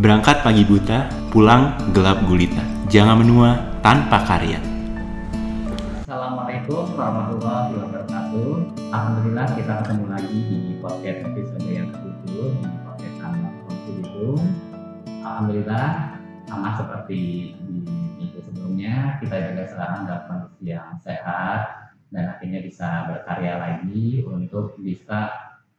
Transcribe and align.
Berangkat 0.00 0.40
pagi 0.40 0.64
buta, 0.64 1.12
pulang 1.28 1.76
gelap 1.92 2.24
gulita. 2.24 2.64
Jangan 2.88 3.20
menua 3.20 3.60
tanpa 3.84 4.24
karya. 4.24 4.56
Assalamualaikum 6.08 6.96
warahmatullahi 6.96 7.76
wabarakatuh. 7.76 8.50
Alhamdulillah 8.96 9.46
kita 9.60 9.72
ketemu 9.84 10.04
lagi 10.08 10.38
di 10.48 10.60
podcast 10.80 11.20
episode 11.28 11.68
yang 11.68 11.92
ke-7 11.92 12.32
di 12.32 12.76
podcast 12.80 13.16
anak 13.28 13.52
itu. 13.92 14.28
Alhamdulillah 15.20 16.16
sama 16.48 16.68
seperti 16.80 17.20
di 17.60 17.76
minggu 18.16 18.40
sebelumnya 18.40 19.20
kita 19.20 19.36
juga 19.52 19.68
sekarang 19.68 20.08
dalam 20.08 20.24
kondisi 20.24 20.64
yang 20.72 20.96
sehat 21.04 21.92
dan 22.08 22.24
akhirnya 22.24 22.64
bisa 22.64 23.04
berkarya 23.04 23.60
lagi 23.60 24.24
untuk 24.24 24.80
bisa 24.80 25.28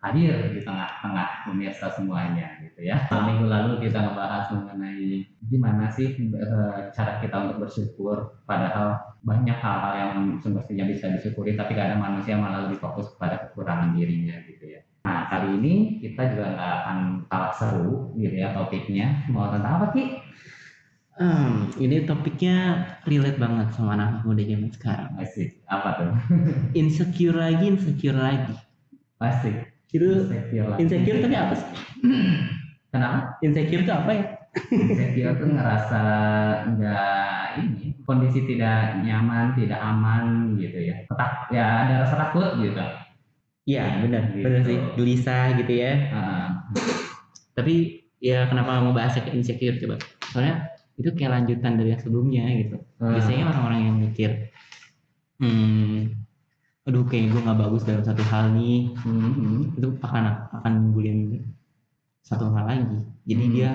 hadir 0.02 0.58
di 0.58 0.66
tengah-tengah 0.66 1.46
pemirsa 1.46 1.94
semuanya 1.94 2.58
gitu 2.58 2.90
ya. 2.90 2.98
Minggu 3.14 3.46
lalu 3.46 3.86
kita 3.86 4.02
ngebahas 4.02 4.50
mengenai 4.50 5.30
gimana 5.46 5.86
sih 5.94 6.18
eh, 6.18 6.80
cara 6.90 7.22
kita 7.22 7.36
untuk 7.38 7.70
bersyukur 7.70 8.42
padahal 8.50 8.98
banyak 9.22 9.54
hal-hal 9.62 9.94
yang 9.94 10.14
semestinya 10.42 10.90
bisa 10.90 11.14
disyukuri 11.14 11.54
tapi 11.54 11.78
kadang 11.78 12.02
manusia 12.02 12.34
malah 12.34 12.66
lebih 12.66 12.82
fokus 12.82 13.14
kepada 13.14 13.46
kekurangan 13.46 13.94
dirinya 13.94 14.42
gitu 14.50 14.74
ya. 14.74 14.82
Nah 15.06 15.30
kali 15.30 15.62
ini 15.62 15.74
kita 16.02 16.34
juga 16.34 16.46
nggak 16.58 16.74
akan 16.82 16.98
kalah 17.30 17.54
seru 17.54 18.18
gitu 18.18 18.36
ya 18.42 18.58
topiknya 18.58 19.30
mau 19.30 19.54
tentang 19.54 19.78
apa 19.78 19.88
Ki? 19.94 20.06
Hmm, 21.22 21.70
ini 21.78 22.02
topiknya 22.10 22.88
relate 23.06 23.38
banget 23.38 23.78
sama 23.78 23.94
anak 23.94 24.26
muda 24.26 24.42
zaman 24.42 24.74
sekarang. 24.74 25.12
Asik, 25.22 25.62
apa 25.70 25.90
tuh? 26.02 26.12
Insecure 26.82 27.38
lagi, 27.38 27.70
insecure 27.70 28.18
lagi. 28.18 28.58
Asik. 29.22 29.70
Itu 29.92 30.08
Insecure 30.24 30.68
lah. 30.72 30.78
insecure 30.80 31.20
tapi 31.20 31.36
apa 31.36 31.54
sih? 31.54 31.68
Kenapa? 32.92 33.18
Insecure 33.40 33.84
itu 33.84 33.92
apa 33.92 34.10
ya? 34.12 34.24
Insecure 34.72 35.34
tuh 35.36 35.48
ngerasa 35.48 36.02
nggak 36.76 37.46
ini 37.60 37.86
kondisi 38.04 38.44
tidak 38.46 39.00
nyaman, 39.04 39.56
tidak 39.56 39.80
aman 39.80 40.56
gitu 40.56 40.80
ya. 40.82 40.96
Tak, 41.08 41.52
ya 41.52 41.66
ada 41.88 41.94
rasa 42.04 42.16
takut 42.18 42.60
gitu. 42.60 42.80
Iya, 43.62 44.02
benar, 44.02 44.24
Gitu. 44.34 44.44
benar 44.44 44.62
sih. 44.66 44.78
Gelisah 44.98 45.46
gitu 45.56 45.72
ya. 45.72 45.94
Ah, 46.12 46.48
Tapi 47.54 47.76
ya 48.18 48.48
kenapa 48.48 48.82
mau 48.82 48.92
bahas 48.92 49.14
ke 49.14 49.32
insecure 49.32 49.78
coba? 49.78 49.96
Soalnya 50.32 50.68
itu 50.98 51.12
kayak 51.14 51.32
lanjutan 51.32 51.78
dari 51.78 51.94
yang 51.94 52.02
sebelumnya 52.02 52.44
gitu. 52.58 52.76
ah, 53.00 53.12
Biasanya 53.16 53.44
orang-orang 53.48 53.80
yang 53.86 53.96
mikir, 54.02 54.32
hmm, 55.40 56.21
aduh 56.92 57.08
kayak 57.08 57.32
gue 57.32 57.40
nggak 57.40 57.60
bagus 57.64 57.88
dalam 57.88 58.04
satu 58.04 58.20
hal 58.28 58.52
nih, 58.52 58.92
hmm, 59.00 59.32
hmm. 59.32 59.80
itu 59.80 59.88
akan 60.04 60.24
akan 60.60 60.72
nimbulin 60.76 61.40
satu 62.20 62.52
hal 62.52 62.68
lagi 62.68 63.00
jadi 63.24 63.44
Hmm. 63.48 63.54
dia 63.56 63.72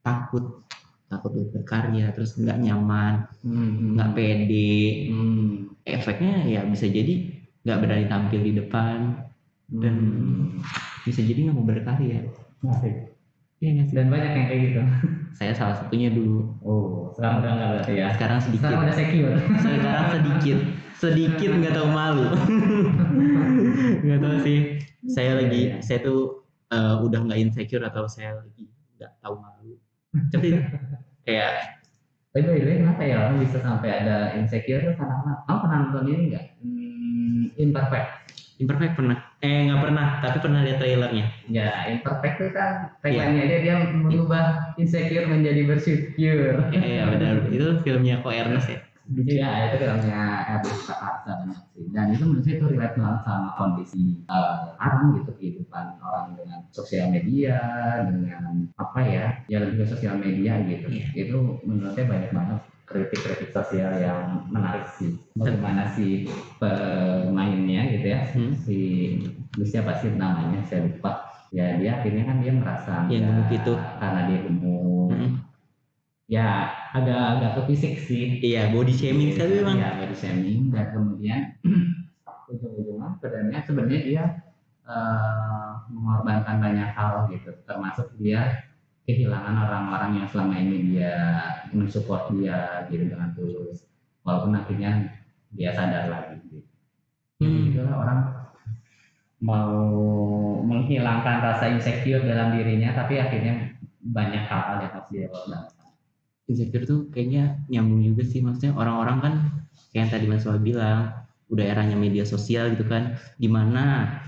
takut 0.00 0.64
takut 1.12 1.36
untuk 1.36 1.52
berkarya 1.52 2.16
terus 2.16 2.32
nggak 2.40 2.56
nyaman 2.64 3.28
Hmm, 3.44 3.92
nggak 3.92 4.10
pede 4.16 5.12
hmm, 5.12 5.76
efeknya 5.84 6.48
ya 6.48 6.60
bisa 6.64 6.88
jadi 6.88 7.28
nggak 7.60 7.78
berani 7.84 8.06
tampil 8.08 8.40
di 8.40 8.52
depan 8.56 8.98
dan 9.68 9.94
hmm. 10.00 10.64
bisa 11.04 11.20
jadi 11.20 11.52
nggak 11.52 11.56
mau 11.60 11.68
berkarya 11.68 12.24
Asik. 12.64 13.15
Iya 13.56 13.82
sih? 13.84 13.94
Dan 13.96 14.06
banyak 14.08 14.30
yang 14.32 14.46
kayak 14.46 14.60
gitu. 14.68 14.80
saya 15.38 15.52
salah 15.52 15.76
satunya 15.76 16.08
dulu 16.08 16.56
Oh, 16.60 17.12
sekarang 17.12 17.40
udah 17.40 17.50
nggak 17.52 17.68
berarti 17.76 17.92
ya. 17.94 18.08
sekarang 18.16 18.38
sedikit 18.40 18.62
Sekarang 18.64 18.80
udah 18.84 18.96
secure. 18.96 19.34
sekarang 19.58 20.06
sedikit 20.12 20.58
sedikit 20.96 21.48
nggak 21.54 21.74
tahu 21.76 21.88
malu 21.92 22.24
nggak 24.04 24.18
tahu 24.18 24.36
sih 24.40 24.58
saya 25.06 25.36
lagi 25.36 25.60
Iya, 25.62 25.76
iya. 25.76 25.84
saya 25.84 25.98
tuh 26.00 26.20
eh, 26.66 26.96
udah 26.98 27.20
nggak 27.22 27.38
insecure 27.38 27.84
atau 27.84 28.04
saya 28.06 28.32
lagi 28.34 28.64
nggak 28.96 29.12
tahu 29.20 29.36
malu 29.36 29.76
tapi 30.32 30.56
kayak 31.22 31.76
way, 32.32 32.40
by 32.40 32.56
the 32.56 32.64
way, 32.64 32.76
kenapa 32.76 33.02
ya 33.02 33.16
orang 33.22 33.36
bisa 33.40 33.60
sampai 33.60 33.88
ada 33.92 34.32
insecure 34.34 34.80
tuh 34.82 34.94
karena 34.94 35.14
apa? 35.18 35.32
Kamu 35.44 35.58
pernah 35.60 35.76
nonton 35.84 36.04
ini 36.06 36.22
nggak? 36.30 36.44
Hmm, 36.60 37.42
Imperfect. 37.56 38.08
Imperfect 38.56 38.94
pernah 38.96 39.16
eh 39.44 39.68
nggak 39.68 39.80
pernah 39.84 40.06
tapi 40.24 40.36
pernah 40.40 40.60
lihat 40.64 40.78
trailernya 40.80 41.24
Ya, 41.46 41.70
imperfect 41.92 42.36
itu 42.40 42.48
kan 42.56 42.70
tagline-nya 43.04 43.44
dia 43.46 43.58
dia 43.62 43.74
mengubah 43.92 44.74
insecure 44.80 45.28
menjadi 45.28 45.62
bersyukur. 45.68 46.72
iya 46.72 47.02
benar 47.06 47.34
itu 47.52 47.66
filmnya 47.84 48.24
ko 48.24 48.28
Ernest 48.32 48.68
ya 48.72 48.80
Iya, 49.06 49.70
itu 49.70 49.76
filmnya 49.86 50.18
Ernest 50.50 50.82
sih. 50.82 51.86
Dan 51.94 52.10
itu 52.10 52.26
menurut 52.26 52.42
saya 52.42 52.58
itu 52.58 52.66
relate 52.74 52.96
banget 52.98 53.20
sama 53.22 53.48
kondisi 53.54 54.02
eh, 54.26 54.56
orang 54.82 55.14
gitu 55.22 55.30
kehidupan 55.38 55.86
orang 56.02 56.34
dengan 56.34 56.58
sosial 56.74 57.14
media, 57.14 57.54
dengan 58.02 58.66
apa 58.74 58.98
ya, 59.06 59.26
ya 59.46 59.62
lebih 59.62 59.86
ke 59.86 59.94
sosial 59.94 60.18
media 60.18 60.58
gitu. 60.66 60.90
Iya. 60.90 61.06
Itu 61.14 61.62
menurut 61.62 61.94
saya 61.94 62.10
banyak 62.10 62.30
banget 62.34 62.58
kritik-kritik 62.86 63.50
sosial 63.50 63.98
yang 63.98 64.46
menarik 64.48 64.86
sih. 64.94 65.18
Bagaimana 65.34 65.90
si 65.92 66.30
pemainnya 66.56 67.82
gitu 67.90 68.06
ya, 68.06 68.20
Hmm. 68.32 68.54
si 68.54 68.76
lu 69.58 69.64
siapa 69.66 69.98
sih 69.98 70.14
namanya 70.14 70.62
saya 70.64 70.86
lupa. 70.86 71.26
Ya 71.50 71.78
dia 71.78 71.98
akhirnya 71.98 72.26
kan 72.26 72.42
dia 72.42 72.52
merasa 72.54 73.06
Yang 73.06 73.22
enggak 73.22 73.34
gemuk 73.38 73.50
itu. 73.54 73.74
karena 73.98 74.20
dia 74.26 74.38
gemuk. 74.42 75.08
Mm-mm. 75.10 75.30
Ya 76.26 76.46
agak-agak 76.90 77.50
ke 77.54 77.62
fisik 77.70 77.94
sih 78.02 78.42
iya 78.42 78.74
body 78.74 78.90
shaming 78.90 79.30
sekali 79.30 79.62
memang 79.62 79.78
ya 79.78 79.94
body 79.94 80.16
shaming 80.18 80.74
dan 80.74 80.90
kemudian 80.90 81.40
ujung-ujungnya 82.50 83.14
sebenarnya 83.22 83.58
sebenarnya 83.62 84.00
dia 84.02 84.24
eh, 84.86 85.70
mengorbankan 85.86 86.56
banyak 86.58 86.90
hal 86.98 87.30
gitu 87.30 87.54
termasuk 87.62 88.10
dia 88.18 88.65
kehilangan 89.06 89.54
orang-orang 89.54 90.10
yang 90.22 90.26
selama 90.26 90.54
ini 90.58 90.76
dia 90.92 91.14
mensupport 91.70 92.34
dia 92.34 92.84
gitu 92.90 93.06
dengan 93.06 93.30
tulus 93.38 93.86
walaupun 94.26 94.58
akhirnya 94.58 95.22
dia 95.54 95.70
sadar 95.70 96.10
lagi 96.10 96.42
gitu. 96.50 96.58
Hmm. 97.38 97.70
itulah 97.70 97.94
orang 98.02 98.18
mau 99.38 99.70
menghilangkan 100.64 101.36
rasa 101.44 101.70
insecure 101.70 102.24
dalam 102.24 102.56
dirinya 102.56 102.96
tapi 102.96 103.20
akhirnya 103.20 103.78
banyak 104.02 104.42
hal 104.48 104.80
yang 104.82 104.90
harus 104.90 105.08
dia 105.12 105.26
korbankan. 105.30 105.92
insecure 106.50 106.86
tuh 106.86 107.00
kayaknya 107.14 107.62
nyambung 107.70 108.02
juga 108.02 108.22
sih 108.26 108.42
maksudnya 108.42 108.74
orang-orang 108.74 109.18
kan 109.22 109.34
kayak 109.92 110.02
yang 110.02 110.10
tadi 110.10 110.26
Mas 110.26 110.46
Wah 110.48 110.58
bilang 110.58 111.14
udah 111.46 111.62
eranya 111.62 111.94
media 111.94 112.26
sosial 112.26 112.74
gitu 112.74 112.86
kan 112.90 113.14
di 113.38 113.46
mana 113.46 114.18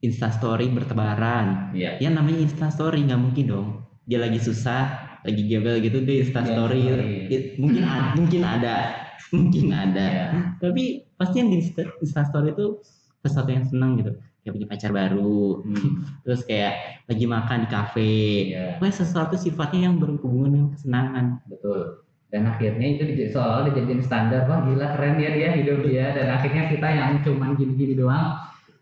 instastory 0.00 0.72
bertebaran 0.72 1.74
Iya. 1.76 2.00
ya 2.00 2.08
namanya 2.08 2.40
instastory 2.48 3.04
nggak 3.04 3.20
mungkin 3.20 3.44
dong 3.44 3.68
dia 4.04 4.18
lagi 4.18 4.38
susah 4.38 4.82
lagi 5.22 5.42
gabel 5.46 5.78
gitu 5.78 6.02
dia 6.02 6.16
instastory 6.20 6.80
Iya, 6.80 6.92
story. 6.92 7.14
It- 7.28 7.50
mungkin 7.56 7.82
ada 7.82 8.10
mungkin 8.12 8.40
ada 8.42 8.76
mungkin 9.36 9.66
ada 9.70 10.04
Iya. 10.04 10.26
tapi 10.58 10.84
pasti 11.14 11.36
yang 11.36 11.48
di 11.48 11.56
Insta- 11.60 11.94
instastory 11.96 12.50
itu 12.50 12.82
sesuatu 13.20 13.48
yang 13.48 13.62
senang 13.62 13.96
gitu 13.96 14.12
kayak 14.42 14.52
punya 14.52 14.66
pacar 14.66 14.90
baru 14.90 15.62
Hmm. 15.62 15.90
terus 16.26 16.42
kayak 16.42 16.74
lagi 17.04 17.24
makan 17.24 17.58
di 17.62 17.68
kafe 17.68 18.14
Iya. 18.50 18.66
Pokoknya 18.76 18.96
sesuatu 18.96 19.34
sifatnya 19.36 19.80
yang 19.86 19.96
berhubungan 19.96 20.50
dengan 20.50 20.68
kesenangan 20.70 21.26
Betul. 21.46 22.02
Dan 22.26 22.48
akhirnya 22.48 22.86
itu 22.90 23.02
di- 23.06 23.28
seolah 23.28 23.68
dijadiin 23.68 24.00
standar, 24.00 24.48
wah 24.48 24.64
gila 24.64 24.96
keren 24.96 25.20
ya 25.20 25.30
dia 25.30 25.52
hidup 25.52 25.84
dia. 25.84 26.16
Dan 26.16 26.32
akhirnya 26.32 26.64
kita 26.66 26.88
yang 26.88 27.20
cuman 27.20 27.52
gini-gini 27.52 27.92
doang, 27.92 28.40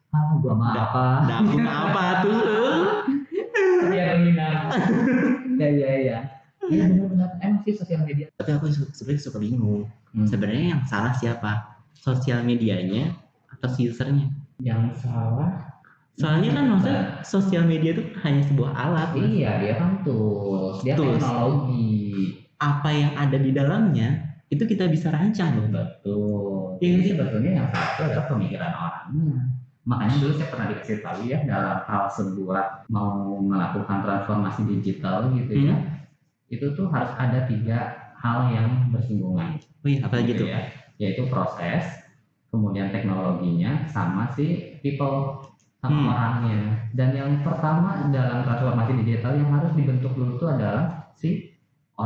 ah 0.09 0.31
gua 0.39 0.55
mah 0.55 0.71
apa? 0.71 1.07
dapur 1.27 1.59
apa 1.59 2.05
tuh 2.23 2.39
Dia 3.89 4.05
menghina. 4.13 4.49
ya 5.57 5.69
ya 5.71 5.93
ya. 5.97 6.19
Iya 6.63 6.85
benar-benar. 6.87 7.31
Emang 7.41 7.61
sih 7.63 7.73
sosial 7.73 8.05
media. 8.05 8.29
tapi 8.33 8.51
aku 8.53 8.67
sebenarnya 8.91 9.23
suka 9.23 9.39
bingung 9.39 9.89
Hmm. 10.11 10.27
sebenarnya 10.27 10.75
yang 10.75 10.83
salah 10.85 11.15
siapa 11.15 11.53
sosial 11.95 12.43
medianya 12.43 13.15
atau 13.49 13.71
si 13.71 13.87
usernya 13.87 14.27
Yang 14.59 15.01
salah. 15.01 15.71
soalnya 16.13 16.51
kan 16.51 16.65
maksudnya 16.69 17.03
sosial 17.23 17.63
media 17.63 17.95
itu 17.95 18.03
hanya 18.19 18.43
sebuah 18.43 18.71
alat. 18.73 19.15
Iya 19.15 19.51
dia 19.57 19.75
kan 19.77 20.03
tools, 20.03 20.83
dia 20.83 20.95
Tools. 20.95 21.17
teknologi. 21.17 21.89
apa 22.59 22.91
yang 22.91 23.13
ada 23.15 23.39
di 23.39 23.51
dalamnya 23.51 24.09
itu 24.47 24.67
kita 24.67 24.85
bisa 24.87 25.09
rancang 25.09 25.57
loh 25.57 25.71
Betul. 25.71 26.77
Iya, 26.77 26.91
Jadi 26.91 27.01
sih. 27.01 27.11
sebetulnya 27.15 27.51
yang 27.55 27.67
salah 27.71 27.89
itu 27.89 28.03
adalah 28.05 28.27
pemikiran 28.27 28.73
orangnya. 28.75 29.41
Makanya 29.89 30.17
dulu 30.21 30.33
saya 30.37 30.49
pernah 30.53 30.67
dikasih 30.71 30.99
tahu 31.01 31.21
ya 31.25 31.39
dalam 31.49 31.79
hal 31.89 32.05
sebuah 32.13 32.85
mau 32.93 33.41
melakukan 33.41 34.05
transformasi 34.05 34.61
digital 34.69 35.33
gitu 35.33 35.73
ya. 35.73 35.75
Hmm. 35.75 36.53
Itu 36.53 36.77
tuh 36.77 36.93
harus 36.93 37.13
ada 37.17 37.49
tiga 37.49 37.79
hal 38.21 38.53
yang 38.53 38.93
bersinggungan. 38.93 39.57
oh 39.81 39.89
iya 39.89 40.05
apa 40.05 40.21
gitu 40.21 40.45
ya. 40.45 40.61
Yaitu 41.01 41.25
proses, 41.33 41.81
kemudian 42.53 42.93
teknologinya, 42.93 43.89
sama 43.89 44.29
si 44.37 44.77
people 44.85 45.41
sama 45.81 45.97
Hmm. 45.97 46.13
orangnya. 46.13 46.61
Dan 46.93 47.17
yang 47.17 47.31
pertama 47.41 48.13
dalam 48.13 48.45
transformasi 48.45 49.01
digital 49.01 49.33
yang 49.41 49.49
harus 49.49 49.73
dibentuk 49.73 50.13
dulu 50.13 50.37
itu 50.37 50.45
adalah 50.45 51.09
si 51.17 51.50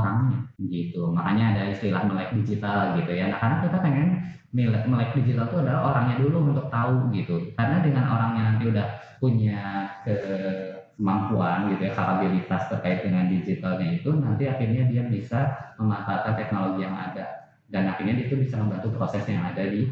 orangnya 0.01 0.39
gitu. 0.59 1.15
Makanya 1.15 1.45
ada 1.55 1.63
istilah 1.71 2.03
melek 2.07 2.35
digital 2.43 2.99
gitu 2.99 3.11
ya. 3.15 3.31
Nah, 3.31 3.39
karena 3.39 3.57
kita 3.63 3.77
pengen 3.79 4.09
melek, 4.51 4.85
melek 4.91 5.11
digital 5.15 5.47
itu 5.47 5.57
adalah 5.63 5.83
orangnya 5.95 6.17
dulu 6.19 6.37
untuk 6.51 6.67
tahu 6.69 7.15
gitu. 7.15 7.35
Karena 7.55 7.79
dengan 7.81 8.05
orangnya 8.11 8.43
nanti 8.55 8.65
udah 8.71 8.87
punya 9.23 9.63
ke 10.03 10.17
kemampuan 10.95 11.75
gitu 11.75 11.91
ya 11.91 11.93
kapabilitas 11.93 12.71
terkait 12.71 13.03
dengan 13.03 13.27
digitalnya 13.27 13.99
itu 13.99 14.15
nanti 14.15 14.47
akhirnya 14.47 14.87
dia 14.87 15.03
bisa 15.11 15.51
memanfaatkan 15.75 16.39
teknologi 16.39 16.87
yang 16.87 16.95
ada 16.95 17.51
dan 17.67 17.91
akhirnya 17.91 18.15
dia 18.23 18.27
itu 18.31 18.39
bisa 18.39 18.63
membantu 18.63 18.95
proses 18.95 19.27
yang 19.27 19.43
ada 19.43 19.67
di 19.67 19.91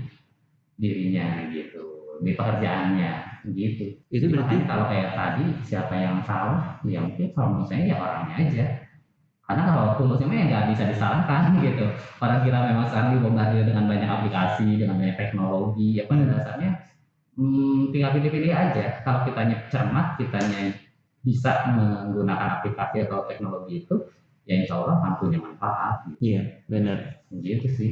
dirinya 0.78 1.50
gitu 1.50 1.82
di 2.22 2.38
pekerjaannya 2.38 3.42
gitu 3.50 3.98
Itu 4.14 4.30
berarti 4.30 4.62
kalau 4.70 4.86
kayak 4.86 5.10
tadi 5.18 5.44
siapa 5.66 5.94
yang 5.98 6.22
salah 6.22 6.78
ya 6.86 7.02
mungkin 7.02 7.34
kalau 7.34 7.66
saya 7.66 7.82
ya 7.82 7.96
orangnya 7.98 8.36
aja 8.38 8.64
karena 9.42 9.62
kalau 9.68 9.86
tulusnya 9.98 10.26
mah 10.30 10.36
ya 10.38 10.44
nggak 10.48 10.66
bisa 10.72 10.82
disalahkan 10.88 11.40
gitu. 11.66 11.86
Orang 12.22 12.40
kita 12.46 12.58
memang 12.62 12.86
sekarang 12.88 13.10
dibombardir 13.18 13.64
dengan 13.66 13.84
banyak 13.90 14.08
aplikasi 14.08 14.68
dengan 14.78 14.96
banyak 14.96 15.16
teknologi 15.18 15.98
ya 15.98 16.04
pada 16.06 16.24
dasarnya 16.24 16.70
hmm, 17.36 17.90
tinggal 17.92 18.10
pilih-pilih 18.16 18.52
aja. 18.52 18.84
Kalau 19.02 19.20
kitanya 19.26 19.56
cermat 19.68 20.16
kitanya 20.20 20.72
bisa 21.22 21.70
menggunakan 21.74 22.60
aplikasi 22.60 23.06
atau 23.06 23.26
teknologi 23.30 23.86
itu 23.86 23.96
ya 24.42 24.58
insya 24.58 24.82
Allah 24.82 24.98
akan 24.98 25.12
punya 25.22 25.38
manfaat. 25.38 25.96
Iya 26.18 26.42
benar. 26.66 27.22
gitu 27.30 27.68
sih. 27.70 27.90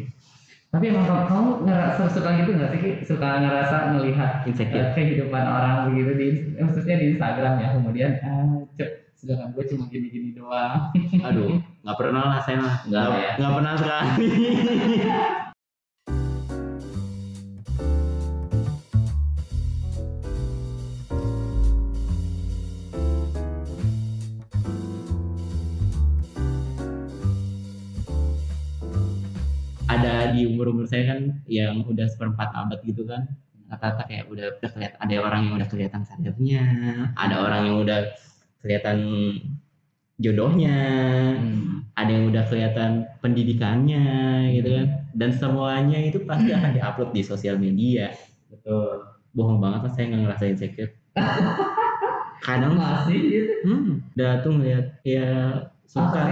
Tapi 0.70 0.86
emang 0.86 1.02
kamu, 1.02 1.26
kamu 1.26 1.50
ngerasa 1.66 2.02
suka 2.14 2.30
gitu 2.38 2.50
nggak 2.54 2.70
sih 2.78 2.82
suka 3.02 3.42
ngerasa 3.42 3.90
melihat 3.98 4.46
Insecure. 4.46 4.86
eh, 4.86 4.94
kehidupan 4.94 5.42
orang 5.42 5.90
begitu 5.90 6.10
di 6.14 6.26
khususnya 6.62 6.94
di 6.94 7.06
Instagram 7.18 7.58
ya 7.58 7.68
kemudian 7.74 8.10
ah 8.22 8.46
cep 8.78 9.09
sedangkan 9.20 9.52
gue 9.52 9.64
cuma 9.68 9.84
gini-gini 9.92 10.32
doang 10.32 10.88
Aduh, 11.28 11.60
nggak 11.84 11.96
pernah 12.00 12.22
lah 12.32 12.40
saya 12.40 12.56
mah. 12.64 12.76
Nggak 12.88 13.02
Nggak 13.36 13.50
ya? 13.52 13.54
pernah 13.56 13.74
sekali. 13.76 14.28
ada 29.90 30.30
di 30.30 30.46
umur 30.46 30.70
umur 30.70 30.86
saya 30.86 31.10
kan 31.14 31.20
yang 31.50 31.82
udah 31.82 32.06
seperempat 32.06 32.54
abad 32.54 32.78
gitu 32.86 33.02
kan 33.04 33.26
rata-rata 33.70 34.06
kayak 34.06 34.26
udah 34.30 34.46
udah 34.58 34.70
kelihatan 34.70 34.98
ada 34.98 35.14
orang 35.22 35.40
yang 35.46 35.54
udah 35.58 35.68
kelihatan 35.70 36.02
karirnya 36.06 36.62
ada 37.18 37.36
orang 37.42 37.60
yang 37.70 37.76
udah 37.82 38.00
kelihatan 38.60 38.98
jodohnya 40.20 40.76
Hmm. 41.40 41.84
ada 41.96 42.10
yang 42.12 42.28
udah 42.28 42.44
kelihatan 42.48 43.08
pendidikannya 43.20 44.04
gitu 44.56 44.68
kan. 44.76 44.86
Dan 45.16 45.30
semuanya 45.34 45.98
itu 46.00 46.22
pasti 46.24 46.52
akan 46.52 46.70
diupload 46.76 47.10
di 47.12 47.22
sosial 47.24 47.56
media. 47.56 48.12
Betul. 48.48 49.04
Bohong 49.32 49.58
banget 49.58 49.80
lah 49.86 49.92
saya 49.94 50.04
nggak 50.10 50.22
ngerasain 50.26 50.54
insecure 50.58 50.92
kadang 52.46 52.74
masih 52.74 53.18
gitu. 53.20 53.52
Hmm, 53.68 53.92
udah 54.16 54.32
tuh 54.40 54.52
ngeliat 54.56 54.86
ya 55.04 55.26
suka. 55.84 56.22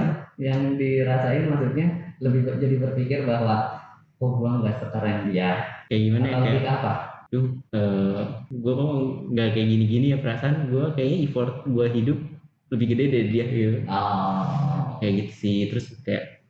Yang 0.41 0.61
dirasain 0.81 1.45
maksudnya? 1.51 1.87
Lebih 2.19 2.41
jadi 2.59 2.77
berpikir 2.81 3.19
bahwa 3.29 3.77
oh 4.19 4.31
gue 4.41 4.51
nggak 4.51 4.77
sekeren 4.83 5.29
dia. 5.31 5.63
Kayak 5.87 6.01
gimana 6.09 6.27
ya 6.27 6.37
kayak 6.43 6.65
apa? 6.81 6.93
Duh 7.29 7.58
eh 7.69 8.23
gue 8.49 8.73
kok 8.73 8.93
nggak 9.33 9.49
kayak 9.53 9.69
gini-gini 9.69 10.07
ya 10.17 10.19
perasaan 10.25 10.73
gue 10.73 10.85
kayaknya 10.97 11.19
effort 11.29 11.69
gue 11.69 11.87
hidup 11.93 12.19
lebih 12.73 12.87
gede 12.97 13.05
dari 13.13 13.29
dia 13.29 13.45
gitu. 13.49 13.79
Oh 13.89 14.79
kayak 14.99 15.13
gitu 15.25 15.33
sih 15.33 15.59
terus 15.71 15.87
kayak 16.03 16.43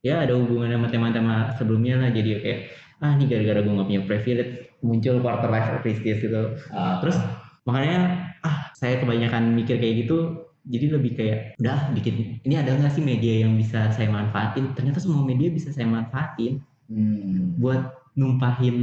ya 0.00 0.22
ada 0.22 0.38
hubungan 0.38 0.70
sama 0.70 0.88
tema-tema 0.88 1.34
sebelumnya 1.58 1.98
lah 1.98 2.10
jadi 2.14 2.38
kayak 2.38 2.60
ah 3.02 3.12
ini 3.18 3.28
gara-gara 3.28 3.60
gue 3.60 3.72
nggak 3.76 3.88
punya 3.92 4.02
privilege 4.08 4.52
muncul 4.80 5.20
quarter 5.20 5.50
life 5.50 5.68
crisis 5.82 6.22
gitu. 6.22 6.56
Ah, 6.72 7.02
terus 7.02 7.18
makanya 7.66 8.30
ah 8.46 8.70
saya 8.78 9.02
kebanyakan 9.02 9.52
mikir 9.52 9.76
kayak 9.82 10.06
gitu 10.06 10.46
jadi 10.66 10.98
lebih 10.98 11.12
kayak 11.18 11.38
udah 11.58 11.90
bikin 11.94 12.38
ini 12.42 12.54
ada 12.58 12.74
nggak 12.74 12.94
sih 12.94 13.02
media 13.04 13.44
yang 13.44 13.58
bisa 13.58 13.90
saya 13.92 14.08
manfaatin? 14.08 14.72
Ternyata 14.72 15.02
semua 15.02 15.26
media 15.26 15.50
bisa 15.50 15.74
saya 15.74 15.86
manfaatin. 15.86 16.62
Hmm, 16.86 17.58
buat 17.58 17.90
numpahin 18.16 18.76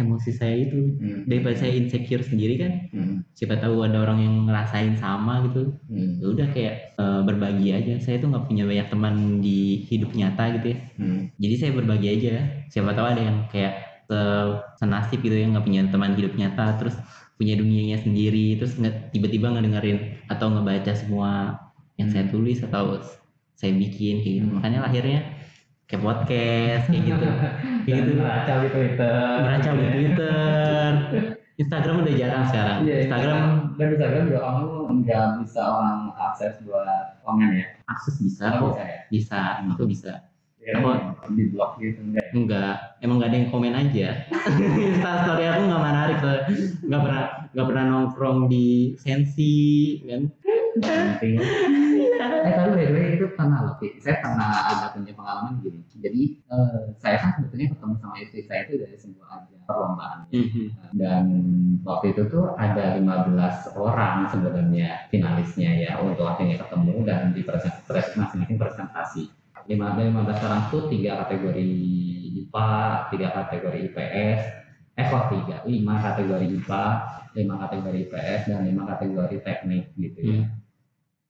emosi 0.00 0.30
saya 0.32 0.56
itu. 0.66 0.96
Hmm, 0.96 1.28
daripada 1.28 1.56
saya 1.60 1.76
insecure 1.76 2.24
sendiri 2.24 2.56
kan. 2.56 2.72
Hmm, 2.90 3.14
siapa 3.36 3.60
tahu 3.60 3.84
ada 3.84 4.00
orang 4.00 4.18
yang 4.24 4.34
ngerasain 4.48 4.96
sama 4.96 5.44
gitu. 5.52 5.76
Hmm, 5.92 6.18
ya 6.18 6.26
udah 6.32 6.46
kayak 6.56 6.74
eh, 6.96 7.20
berbagi 7.22 7.68
aja. 7.76 7.94
Saya 8.00 8.16
tuh 8.18 8.32
nggak 8.32 8.48
punya 8.48 8.64
banyak 8.64 8.88
teman 8.88 9.14
di 9.44 9.84
hidup 9.86 10.10
nyata 10.16 10.56
gitu 10.60 10.66
ya. 10.72 10.78
Hmm. 10.96 11.20
jadi 11.36 11.54
saya 11.60 11.70
berbagi 11.76 12.08
aja. 12.08 12.32
Siapa 12.72 12.96
tahu 12.96 13.06
ada 13.06 13.22
yang 13.22 13.38
kayak 13.52 13.86
se- 14.06 14.58
senasib 14.80 15.18
gitu 15.20 15.34
ya 15.36 15.46
nggak 15.50 15.66
punya 15.66 15.82
teman 15.90 16.14
hidup 16.14 16.32
nyata 16.38 16.78
terus 16.78 16.94
punya 17.36 17.58
dunianya 17.58 18.00
sendiri 18.00 18.56
terus 18.56 18.78
nggak 18.80 19.12
tiba-tiba 19.12 19.52
ngedengerin 19.52 20.24
atau 20.30 20.48
ngebaca 20.48 20.92
semua 20.96 21.58
yang 22.00 22.08
saya 22.08 22.24
tulis 22.32 22.62
atau 22.64 22.96
saya 23.56 23.72
bikin 23.76 24.20
kayak 24.24 24.34
gitu. 24.40 24.46
Hmm. 24.48 24.56
makanya 24.60 24.78
lahirnya 24.88 25.20
kayak 25.86 26.02
podcast 26.02 26.84
kayak 26.90 27.02
gitu. 27.06 27.26
Kayak 27.86 27.98
gitu. 28.02 28.12
Meracau 28.18 28.56
di 28.58 28.68
Twitter. 28.74 29.22
Meracau 29.38 29.72
di 29.78 29.86
Twitter. 29.94 30.90
Instagram 31.56 31.96
udah 32.04 32.14
jarang 32.18 32.44
sekarang. 32.50 32.78
Iya, 32.84 32.96
Instagram 33.08 33.40
dan 33.78 33.86
Instagram 33.96 34.22
juga 34.28 34.40
kamu 34.44 34.64
nggak 35.00 35.26
bisa 35.40 35.60
orang 35.64 35.98
akses 36.18 36.54
buat 36.66 37.06
komen 37.24 37.48
ya? 37.56 37.66
Akses 37.88 38.14
bisa 38.20 38.44
kok. 38.60 38.74
bisa 38.76 38.82
ya? 38.84 38.98
Bisa 39.08 39.40
aku 39.70 39.82
bisa. 39.88 40.12
Ya, 40.66 40.82
Apa? 40.82 41.14
di 41.30 41.46
blog 41.54 41.78
gitu 41.78 42.02
enggak. 42.02 42.26
Enggak. 42.34 42.76
Emang 42.98 43.22
nggak 43.22 43.30
ada 43.30 43.38
yang 43.38 43.48
komen 43.54 43.72
aja. 43.72 44.08
Insta 44.90 45.10
story 45.22 45.44
aku 45.46 45.60
nggak 45.70 45.82
menarik 45.86 46.16
soalnya. 46.18 46.42
nggak 46.82 47.00
pernah 47.06 47.24
nggak 47.54 47.66
pernah 47.70 47.84
nongkrong 47.86 48.38
di 48.50 48.66
sensi 48.98 49.54
kan? 50.10 50.26
Penting 50.82 51.38
eh 52.46 52.52
tapi 52.52 52.70
by 52.74 52.84
the 52.86 52.94
way 52.94 53.06
itu 53.16 53.26
pernah 53.32 53.58
loh 53.66 53.74
saya 53.98 54.16
pernah 54.22 54.48
ada 54.70 54.86
punya 54.94 55.12
pengalaman 55.14 55.58
gini 55.60 55.80
jadi 55.96 56.22
eh, 56.52 56.80
saya 57.00 57.16
kan 57.18 57.30
sebetulnya 57.40 57.72
ketemu 57.72 57.94
sama 57.98 58.14
istri 58.20 58.40
saya 58.44 58.60
itu 58.68 58.74
dari 58.78 58.96
sebuah 58.96 59.28
ajang 59.32 59.62
perlombaan. 59.66 60.18
Dan 60.94 61.24
waktu 61.82 62.14
itu 62.14 62.22
tuh 62.30 62.54
ada 62.54 62.94
15 63.00 63.74
orang 63.74 64.28
sebenarnya 64.30 65.10
finalisnya 65.10 65.70
ya 65.74 65.92
untuk 65.98 66.28
akhirnya 66.28 66.60
ketemu 66.62 66.94
dan 67.02 67.34
di 67.34 67.42
presen- 67.42 67.82
pres- 67.88 68.14
masing-masing 68.14 68.58
presentasi. 68.60 69.24
Lima 69.66 69.96
dari 69.98 70.14
15 70.14 70.46
orang 70.46 70.62
tuh 70.70 70.86
tiga 70.86 71.26
kategori 71.26 71.68
IPA 72.46 72.70
tiga 73.10 73.28
kategori 73.34 73.78
IPS 73.90 74.40
eh 74.96 75.06
kok 75.10 75.24
tiga? 75.32 75.56
Lima 75.66 75.94
kategori 76.00 76.46
IPA 76.62 76.84
lima 77.36 77.54
kategori 77.60 77.98
IPS 78.08 78.40
dan 78.48 78.64
lima 78.64 78.82
kategori 78.88 79.36
teknik 79.44 79.92
gitu 80.00 80.20
ya 80.24 80.40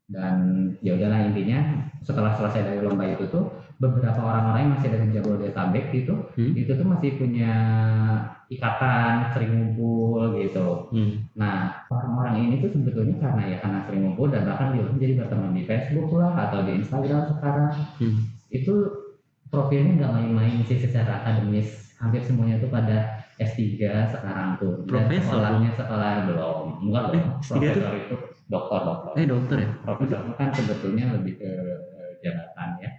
dan 0.07 0.35
ya 0.81 0.95
udahlah 0.95 1.27
intinya 1.27 1.59
setelah 2.01 2.31
selesai 2.33 2.63
dari 2.63 2.81
lomba 2.81 3.03
itu 3.05 3.27
tuh 3.27 3.51
beberapa 3.77 4.17
orang-orang 4.17 4.61
yang 4.63 4.73
masih 4.79 4.89
ada 4.89 4.99
di 5.03 5.11
Jabodetabek 5.13 5.85
gitu 5.93 6.15
Hmm. 6.33 6.55
itu 6.55 6.71
tuh 6.71 6.87
masih 6.87 7.11
punya 7.19 7.53
ikatan 8.47 9.35
sering 9.35 9.51
ngumpul 9.53 10.39
gitu 10.39 10.89
Hmm. 10.95 11.27
nah 11.35 11.83
orang-orang 11.91 12.35
ini 12.41 12.55
tuh 12.63 12.71
sebetulnya 12.71 13.19
karena 13.19 13.43
ya 13.47 13.57
karena 13.59 13.83
sering 13.85 14.03
ngumpul 14.07 14.31
dan 14.31 14.47
bahkan 14.47 14.73
dia 14.73 14.87
jadi 14.97 15.13
berteman 15.19 15.53
di 15.53 15.63
Facebook 15.65 16.15
lah 16.15 16.33
atau 16.47 16.63
di 16.63 16.73
Instagram 16.79 17.23
sekarang 17.29 17.71
Hmm. 17.99 18.19
itu 18.49 18.75
profilnya 19.47 19.93
nggak 19.99 20.13
main-main 20.15 20.63
sih 20.63 20.79
secara 20.79 21.21
akademis 21.21 21.99
hampir 21.99 22.23
semuanya 22.23 22.61
tuh 22.61 22.69
pada 22.69 22.99
S3 23.37 23.77
sekarang 24.07 24.57
tuh 24.57 24.85
dan 24.87 25.07
Profesor? 25.09 25.25
sekolahnya 25.29 25.71
sekolah 25.75 26.13
belum 26.25 26.59
enggak 26.83 27.05
Eh, 27.05 27.11
loh 27.13 27.25
S3 27.43 27.51
tuh? 27.51 27.59
profesor 27.59 27.93
itu 27.93 28.17
dokter 28.47 28.81
dokter. 28.81 29.13
Eh 29.17 29.27
dokter 29.27 29.57
ya? 29.59 29.71
Profesor 29.83 30.21
kan 30.35 30.49
sebetulnya 30.51 31.05
lebih 31.15 31.35
ke 31.37 31.51
eh, 31.93 32.11
jabatan 32.21 32.71
ya. 32.79 32.91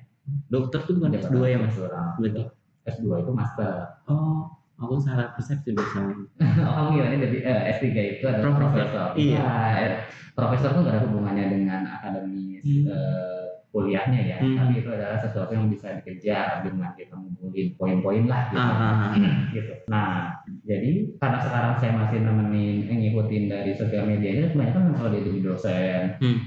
Dokter 0.48 0.80
tuh 0.84 0.94
bukan 0.96 1.12
Jabatan 1.14 1.32
S2 1.32 1.40
ya 1.46 1.58
mas? 1.58 1.72
profesoral. 1.72 2.08
berarti 2.20 2.42
S2 2.86 3.06
itu 3.24 3.32
master. 3.32 3.74
Oh 4.08 4.40
aku 4.78 4.94
salah 5.02 5.34
persepsi 5.34 5.74
bersama 5.74 6.14
oh 6.68 6.72
kamu 6.76 6.90
gimana? 6.94 7.16
Dari 7.18 7.38
eh, 7.42 7.62
S3 7.74 7.86
itu 8.14 8.24
adalah 8.28 8.44
Profesor. 8.54 8.70
profesor. 8.86 9.08
Iya. 9.16 9.40
Nah, 9.42 9.72
eh, 9.80 9.92
profesor 10.32 10.70
tuh 10.70 10.82
nggak 10.84 10.94
ada 10.94 11.02
hubungannya 11.08 11.46
dengan 11.50 11.82
akademis 11.90 12.62
Hmm. 12.68 12.84
eh, 12.86 13.37
kuliahnya 13.78 14.20
ya 14.26 14.38
Hmm. 14.42 14.58
tapi 14.58 14.82
itu 14.82 14.90
adalah 14.90 15.22
sesuatu 15.22 15.54
yang 15.54 15.70
bisa 15.70 16.02
dikejar 16.02 16.66
dengan 16.66 16.90
kita 16.98 17.14
ngumpulin 17.14 17.68
poin-poin 17.78 18.26
lah 18.26 18.50
gitu. 18.50 18.58
ah, 18.58 18.74
ah, 18.74 19.14
ah. 19.14 19.14
gitu. 19.56 19.74
Nah, 19.86 20.34
jadi 20.66 21.14
karena 21.22 21.38
sekarang 21.46 21.74
saya 21.78 21.92
masih 21.94 22.18
nemenin 22.26 22.90
eh, 22.90 22.98
ngikutin 22.98 23.44
dari 23.46 23.72
sosial 23.78 24.10
media 24.10 24.30
ini 24.34 24.50
kebanyakan 24.50 24.98
kalau 24.98 25.14
dia 25.14 25.22
jadi 25.22 25.40
dosen, 25.46 26.02
Hmm. 26.18 26.40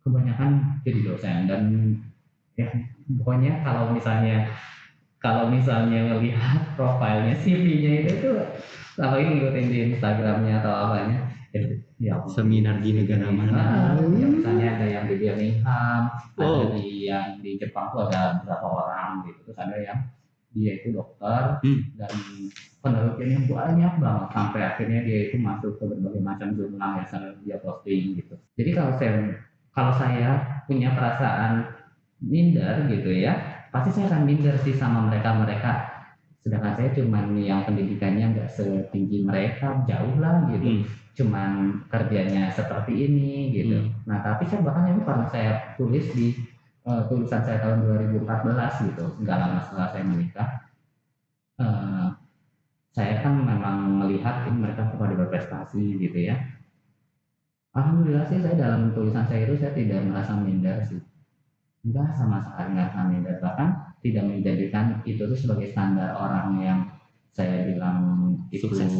kebanyakan 0.00 0.50
jadi 0.80 1.00
dosen 1.04 1.38
dan 1.44 1.62
ya 2.56 2.68
pokoknya 3.20 3.60
kalau 3.60 3.92
misalnya 3.92 4.48
kalau 5.20 5.52
misalnya 5.52 6.16
melihat 6.16 6.64
profilnya 6.80 7.36
CV-nya 7.36 8.08
itu 8.08 8.12
tuh 8.24 8.40
kalau 8.96 9.20
ini 9.20 9.36
ngikutin 9.36 9.66
di 9.68 9.78
Instagramnya 9.92 10.64
atau 10.64 10.72
apanya 10.72 11.20
ya, 11.50 11.60
ya 11.98 12.14
seminar 12.30 12.78
di 12.78 12.94
negara 12.94 13.28
mana 13.30 13.94
ya, 13.98 14.26
misalnya 14.26 14.66
ada 14.78 14.86
yang 14.86 15.04
di 15.10 15.14
Birmingham, 15.18 16.00
ada 16.14 16.46
Oh. 16.46 16.70
di 16.78 17.10
yang 17.10 17.42
di 17.42 17.58
Jepang 17.58 17.90
tuh 17.90 18.06
ada 18.06 18.38
beberapa 18.40 18.66
orang 18.70 19.26
gitu, 19.26 19.50
terus 19.50 19.58
ada 19.58 19.76
yang 19.78 19.98
dia 20.50 20.82
itu 20.82 20.90
dokter 20.94 21.62
Hmm. 21.62 21.94
dan 21.94 22.10
penelitiannya 22.82 23.40
banyak 23.46 23.92
banget 24.02 24.28
sampai 24.34 24.60
akhirnya 24.66 25.00
dia 25.06 25.18
itu 25.30 25.36
masuk 25.38 25.78
ke 25.78 25.84
berbagai 25.86 26.22
macam 26.22 26.48
jurnal 26.58 26.98
yang 26.98 27.06
selalu 27.06 27.38
dia 27.46 27.56
posting 27.62 28.18
gitu. 28.18 28.34
Jadi 28.58 28.70
kalau 28.74 28.92
saya 28.98 29.12
kalau 29.70 29.92
saya 29.94 30.62
punya 30.66 30.90
perasaan 30.98 31.70
minder 32.18 32.86
gitu 32.90 33.10
ya, 33.14 33.38
pasti 33.70 33.94
saya 33.94 34.10
akan 34.10 34.22
minder 34.26 34.54
sih 34.58 34.74
sama 34.74 35.06
mereka-mereka. 35.06 35.89
Sedangkan 36.40 36.72
saya 36.72 36.90
cuman 36.96 37.36
yang 37.36 37.68
pendidikannya 37.68 38.32
nggak 38.32 38.48
setinggi 38.48 39.28
mereka, 39.28 39.84
jauh 39.84 40.16
lah 40.16 40.48
gitu. 40.56 40.80
Hmm. 40.80 40.82
Cuman 41.12 41.50
kerjanya 41.92 42.48
seperti 42.48 42.96
ini 42.96 43.52
gitu. 43.52 43.76
Hmm. 43.76 43.92
Nah 44.08 44.24
tapi 44.24 44.48
saya 44.48 44.64
bahkan 44.64 44.88
ini 44.88 45.04
pernah 45.04 45.28
saya 45.28 45.76
tulis 45.76 46.08
di 46.16 46.32
eh, 46.88 47.02
tulisan 47.12 47.44
saya 47.44 47.60
tahun 47.60 47.84
2014 48.24 48.88
gitu, 48.88 49.04
nggak 49.20 49.36
lama 49.36 49.58
setelah 49.60 49.88
saya 49.92 50.04
menikah. 50.08 50.50
Eh, 51.60 52.08
saya 52.90 53.22
kan 53.22 53.36
memang 53.36 54.00
melihat 54.00 54.48
ini 54.48 54.64
mereka 54.64 54.88
pada 54.96 55.14
berprestasi 55.14 56.00
gitu 56.00 56.18
ya. 56.24 56.40
Alhamdulillah 57.70 58.26
sih 58.26 58.42
saya 58.42 58.58
dalam 58.58 58.90
tulisan 58.90 59.28
saya 59.30 59.46
itu 59.46 59.54
saya 59.60 59.76
tidak 59.76 60.02
merasa 60.08 60.34
minder 60.34 60.80
sih. 60.82 60.98
Enggak 61.86 62.16
sama 62.18 62.42
sekali 62.42 62.74
nggak 62.74 62.88
merasa 62.90 63.00
minder 63.06 63.36
bahkan 63.38 63.89
tidak 64.00 64.24
menjadikan 64.26 64.98
itu 65.04 65.20
tuh 65.20 65.36
sebagai 65.36 65.70
standar 65.70 66.16
orang 66.16 66.48
yang 66.60 66.78
saya 67.30 67.64
bilang 67.68 67.98
itu 68.50 68.66
Sukses. 68.66 68.90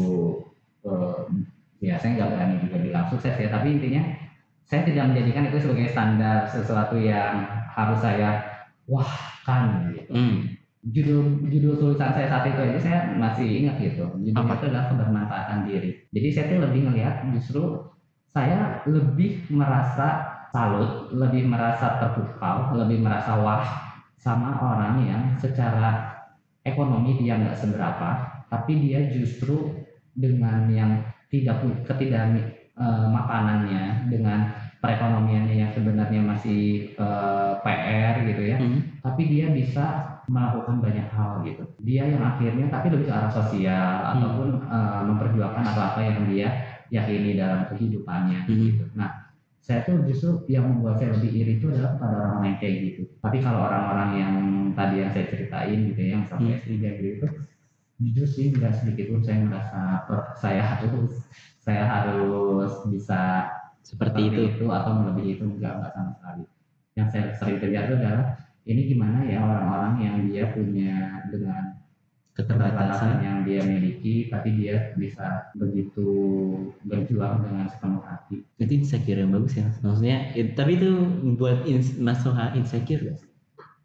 eh, 0.87 1.19
ya 1.80 1.97
saya 1.97 2.11
nggak 2.16 2.30
berani 2.37 2.54
juga 2.69 2.76
bilang 2.80 3.04
sukses 3.09 3.35
ya 3.37 3.49
tapi 3.49 3.80
intinya 3.80 4.04
saya 4.64 4.87
tidak 4.87 5.11
menjadikan 5.11 5.49
itu 5.50 5.59
sebagai 5.59 5.88
standar 5.90 6.45
sesuatu 6.47 6.95
yang 7.00 7.42
harus 7.73 7.99
saya 7.99 8.45
wah 8.87 9.09
kan 9.42 9.88
gitu 9.92 10.12
Hmm. 10.12 10.37
judul 10.80 11.45
judul 11.49 11.75
tulisan 11.76 12.12
saya 12.12 12.26
saat 12.28 12.45
itu 12.49 12.61
aja 12.61 12.78
saya 12.80 12.99
masih 13.16 13.47
ingat 13.64 13.76
gitu 13.80 14.04
judulnya 14.16 14.45
Apa? 14.47 14.57
itu 14.61 14.64
adalah 14.73 14.87
kebermanfaatan 14.92 15.59
diri 15.69 15.90
jadi 16.12 16.28
saya 16.33 16.45
tuh 16.52 16.59
lebih 16.69 16.80
ngelihat 16.88 17.14
justru 17.37 17.62
saya 18.30 18.80
lebih 18.87 19.45
merasa 19.50 20.09
salut 20.50 21.11
lebih 21.12 21.47
merasa 21.47 21.99
terpukau 21.99 22.75
lebih 22.76 23.00
merasa 23.02 23.38
wah 23.40 23.64
sama 24.21 24.53
orang 24.61 25.00
yang 25.09 25.23
secara 25.41 26.21
ekonomi 26.61 27.17
dia 27.17 27.41
nggak 27.41 27.57
seberapa 27.57 28.09
tapi 28.53 28.77
dia 28.85 29.09
justru 29.09 29.73
dengan 30.12 30.69
yang 30.69 31.00
tidak 31.33 31.65
ketidak 31.89 32.37
eh, 32.77 33.07
makanannya 33.09 34.12
dengan 34.12 34.53
perekonomiannya 34.85 35.57
yang 35.57 35.71
sebenarnya 35.73 36.21
masih 36.21 36.93
eh, 37.00 37.53
PR 37.65 38.15
gitu 38.29 38.43
ya 38.45 38.57
Hmm. 38.61 39.00
tapi 39.00 39.23
dia 39.33 39.49
bisa 39.49 40.05
melakukan 40.31 40.79
banyak 40.79 41.09
hal 41.11 41.43
gitu. 41.43 41.65
Dia 41.83 42.07
yang 42.07 42.23
akhirnya 42.23 42.71
tapi 42.71 42.93
lebih 42.93 43.09
ke 43.09 43.15
arah 43.17 43.33
sosial 43.33 43.89
Hmm. 44.05 44.11
ataupun 44.21 44.49
eh, 44.69 45.00
memperjuangkan 45.09 45.65
apa-apa 45.65 46.00
yang 46.05 46.29
dia 46.29 46.49
yakini 46.93 47.39
dalam 47.41 47.65
kehidupannya 47.73 48.45
Hmm. 48.45 48.53
gitu. 48.53 48.85
Nah, 48.99 49.20
saya 49.61 49.85
tuh 49.85 50.02
justru 50.09 50.40
yang 50.49 50.64
membuat 50.67 50.99
saya 50.99 51.12
lebih 51.21 51.31
iri 51.37 51.52
itu 51.61 51.69
adalah 51.69 52.00
pada 52.00 52.17
orang 52.17 52.43
yang 52.49 52.57
kayak 52.59 52.76
gitu. 52.90 53.02
Tapi 53.21 53.38
kalau 53.45 53.61
orang-orang 53.69 54.11
yang 54.17 54.35
tadi 54.73 54.95
yang 55.05 55.11
saya 55.12 55.25
ceritain 55.29 55.79
gitu 55.93 56.00
ya, 56.00 56.11
yang 56.17 56.25
sampai 56.26 56.57
Hmm. 56.57 56.61
S3 56.64 56.73
gitu 56.97 57.09
itu 57.21 57.26
jujur 58.00 58.26
sih 58.26 58.49
nggak 58.57 58.73
sedikit 58.81 59.12
pun 59.12 59.21
saya 59.21 59.38
merasa 59.45 59.81
per- 60.09 60.33
saya 60.40 60.62
harus 60.64 61.21
saya 61.61 61.85
harus 61.85 62.73
bisa 62.88 63.45
Seperti 63.85 64.33
itu. 64.33 64.64
atau 64.69 64.93
melebihi 64.97 65.37
itu 65.37 65.45
enggak 65.45 65.76
enggak 65.81 65.93
sama 65.93 66.12
sekali 66.17 66.45
yang 66.97 67.09
saya 67.12 67.33
sering 67.37 67.61
itu 67.61 67.97
adalah 67.97 68.40
ini 68.64 68.81
gimana 68.88 69.25
ya 69.29 69.40
orang-orang 69.45 69.93
yang 70.00 70.17
dia 70.29 70.45
punya 70.52 71.25
dengan 71.29 71.80
keterbatasan 72.49 73.13
yang 73.27 73.39
dia 73.47 73.61
miliki 73.65 74.29
tapi 74.33 74.49
dia 74.57 74.95
bisa 74.97 75.53
begitu 75.59 76.09
berjuang 76.89 77.45
dengan 77.45 77.67
sepenuh 77.69 78.03
hati 78.05 78.37
Itu 78.61 78.73
insecure 78.81 79.19
yang 79.21 79.33
bagus 79.37 79.55
ya. 79.61 79.67
Maksudnya, 79.85 80.19
it- 80.37 80.55
tapi 80.59 80.77
itu 80.81 80.91
buat 81.41 81.65
ins 81.69 81.97
Mas 82.01 82.21
Soha 82.25 82.53
insecure 82.57 83.03
gak? 83.13 83.19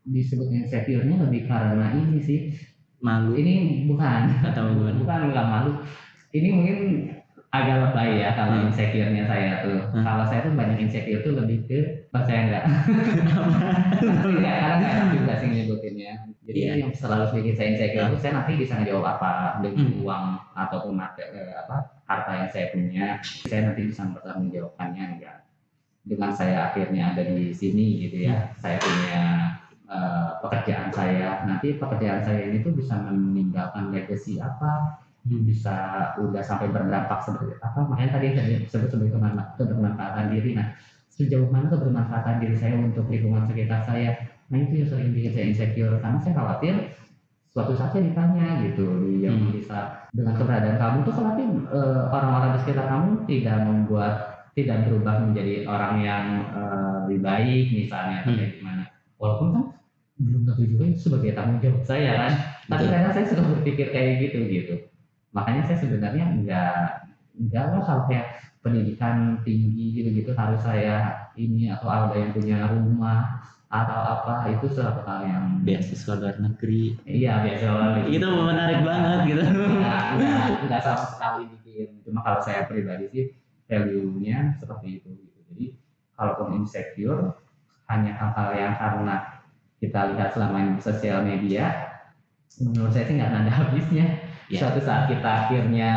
disebut 0.06 0.50
insecure-nya 0.54 1.18
lebih 1.26 1.50
karena 1.50 1.98
ini 1.98 2.20
sih 2.22 2.40
Malu 3.02 3.34
ini 3.38 3.86
bukan 3.90 4.22
atau 4.50 4.72
gimana? 4.74 4.98
bukan 5.02 5.20
bukan 5.30 5.46
malu 5.50 5.72
ini 6.34 6.48
mungkin 6.54 6.78
agak 7.62 7.78
lebay 7.88 8.10
ya 8.20 8.30
kalau 8.36 8.56
Hmm. 8.58 8.68
insecure-nya 8.68 9.24
saya 9.24 9.52
tuh 9.64 9.80
Hmm. 9.94 10.04
kalau 10.04 10.24
saya 10.28 10.40
tuh 10.44 10.54
banyak 10.54 10.78
insecure 10.82 11.22
tuh 11.22 11.34
lebih 11.40 11.58
ke 11.70 11.80
percaya 12.12 12.40
enggak 12.48 12.64
Enggak, 12.66 14.56
karena 14.62 14.76
nggak 14.80 14.92
enak 14.94 15.08
juga 15.16 15.34
sih 15.40 15.48
nyebutinnya. 15.52 16.14
Jadi 16.46 16.60
Iya. 16.62 16.74
yang 16.86 16.92
selalu 16.94 17.26
bikin 17.42 17.54
saya 17.58 17.68
insecure 17.74 18.08
itu 18.08 18.18
saya 18.22 18.34
nanti 18.38 18.52
bisa 18.56 18.74
ngejawab 18.78 19.06
apa 19.18 19.32
dengan 19.64 19.86
Hmm. 19.90 20.02
uang 20.04 20.26
ataupun 20.54 20.94
eh, 20.96 21.54
apa 21.56 21.78
harta 22.06 22.32
yang 22.38 22.50
saya 22.54 22.66
punya, 22.70 23.06
saya 23.24 23.62
nanti 23.72 23.82
bisa 23.90 24.02
mempertanggungjawabkannya 24.06 25.04
enggak. 25.18 25.38
Dengan 26.06 26.32
saya 26.32 26.70
akhirnya 26.70 27.18
ada 27.18 27.24
di 27.26 27.50
sini 27.50 28.06
gitu 28.06 28.30
ya, 28.30 28.54
saya 28.58 28.78
punya 28.78 29.22
eh, 29.86 30.30
pekerjaan 30.42 30.90
saya. 30.90 31.46
Nanti 31.46 31.78
pekerjaan 31.78 32.22
saya 32.22 32.50
ini 32.50 32.62
tuh 32.62 32.74
bisa 32.74 32.98
meninggalkan 32.98 33.94
legacy 33.94 34.42
apa, 34.42 35.02
Hmm. 35.26 35.42
bisa 35.42 35.76
udah 36.22 36.44
sampai 36.46 36.70
berdampak 36.70 37.18
seperti 37.26 37.58
apa. 37.58 37.82
Makanya 37.90 38.22
tadi 38.22 38.28
saya 38.38 38.62
sebut 38.70 38.90
sebagai 38.94 39.18
keberma- 39.18 39.58
kebermanfaatan 39.58 40.30
diri. 40.32 40.54
Nah, 40.54 40.70
sejauh 41.10 41.48
mana 41.48 41.72
kebermanfaatan 41.72 42.44
diri 42.44 42.54
saya 42.54 42.76
untuk 42.76 43.08
lingkungan 43.08 43.48
sekitar 43.48 43.82
saya 43.82 44.12
nah 44.46 44.62
itu 44.62 44.84
yang 44.84 44.90
sering 44.94 45.10
bikin 45.10 45.32
saya 45.34 45.46
insecure 45.50 45.98
karena 45.98 46.20
saya 46.22 46.38
khawatir 46.38 46.76
suatu 47.50 47.74
saat 47.74 47.98
saya 47.98 48.06
ditanya 48.06 48.62
gitu 48.62 48.86
yang 49.18 49.50
Hmm. 49.50 49.56
bisa 49.56 50.06
dengan 50.14 50.38
keberadaan 50.38 50.78
kamu 50.78 50.98
tuh 51.02 51.14
khawatir 51.18 51.48
eh, 51.72 52.02
orang-orang 52.14 52.52
di 52.54 52.60
sekitar 52.62 52.86
kamu 52.86 53.10
tidak 53.26 53.58
membuat 53.66 54.14
tidak 54.54 54.86
berubah 54.86 55.26
menjadi 55.26 55.66
orang 55.66 55.96
yang 56.04 56.26
eh, 56.54 56.96
lebih 57.10 57.20
baik 57.26 57.66
misalnya 57.74 58.22
atau 58.22 58.30
Hmm. 58.30 58.38
kayak 58.38 58.52
gimana 58.62 58.84
walaupun 59.18 59.48
kan 59.56 59.64
belum 60.22 60.42
tentu 60.46 60.64
juga 60.68 60.84
sebagai 60.94 61.32
tanggung 61.34 61.60
jawab 61.64 61.82
saya 61.82 62.12
kan 62.22 62.32
tapi 62.70 62.84
kadang 62.86 63.14
saya 63.16 63.26
suka 63.26 63.44
berpikir 63.50 63.88
kayak 63.90 64.12
gitu 64.30 64.40
gitu 64.46 64.76
makanya 65.36 65.68
saya 65.68 65.78
sebenarnya 65.84 66.26
enggak 66.32 67.12
enggak 67.36 67.64
lah 67.76 67.84
kalau 67.84 68.04
kayak 68.08 68.40
pendidikan 68.64 69.38
tinggi 69.44 70.00
gitu-gitu 70.02 70.32
harus 70.34 70.64
saya 70.64 71.28
ini 71.36 71.70
atau 71.70 71.92
ada 71.92 72.16
yang 72.16 72.32
punya 72.32 72.66
rumah 72.72 73.44
atau 73.68 74.00
apa 74.00 74.56
itu 74.56 74.72
suatu 74.72 75.04
hal 75.04 75.28
yang 75.28 75.46
Beasiswa 75.68 76.16
luar 76.16 76.38
negeri. 76.40 76.96
iya 77.04 77.44
biasa 77.44 77.66
banget 77.76 78.04
Itu 78.16 78.28
menarik 78.32 78.80
banget 78.88 79.20
gitu. 79.28 79.44
enggak 80.64 80.82
sama 80.82 81.06
sekali 81.12 81.44
bikin 81.52 82.00
cuma 82.08 82.24
kalau 82.24 82.40
saya 82.40 82.64
pribadi 82.66 83.06
sih 83.12 83.26
value-nya 83.68 84.56
seperti 84.62 85.04
itu 85.04 85.10
gitu 85.12 85.38
jadi 85.52 85.66
kalaupun 86.16 86.64
insecure 86.64 87.36
hanya 87.92 88.16
hal-hal 88.16 88.50
yang 88.56 88.74
karena 88.80 89.16
kita 89.84 90.16
lihat 90.16 90.32
selama 90.34 90.56
ini 90.64 90.72
di 90.80 90.82
sosial 90.82 91.20
media 91.22 91.66
menurut 92.64 92.96
saya 92.96 93.04
sih 93.10 93.14
nggak 93.20 93.34
ada 93.44 93.52
habisnya 93.52 94.08
Ya. 94.46 94.62
suatu 94.62 94.78
saat 94.78 95.10
kita 95.10 95.26
akhirnya 95.26 95.92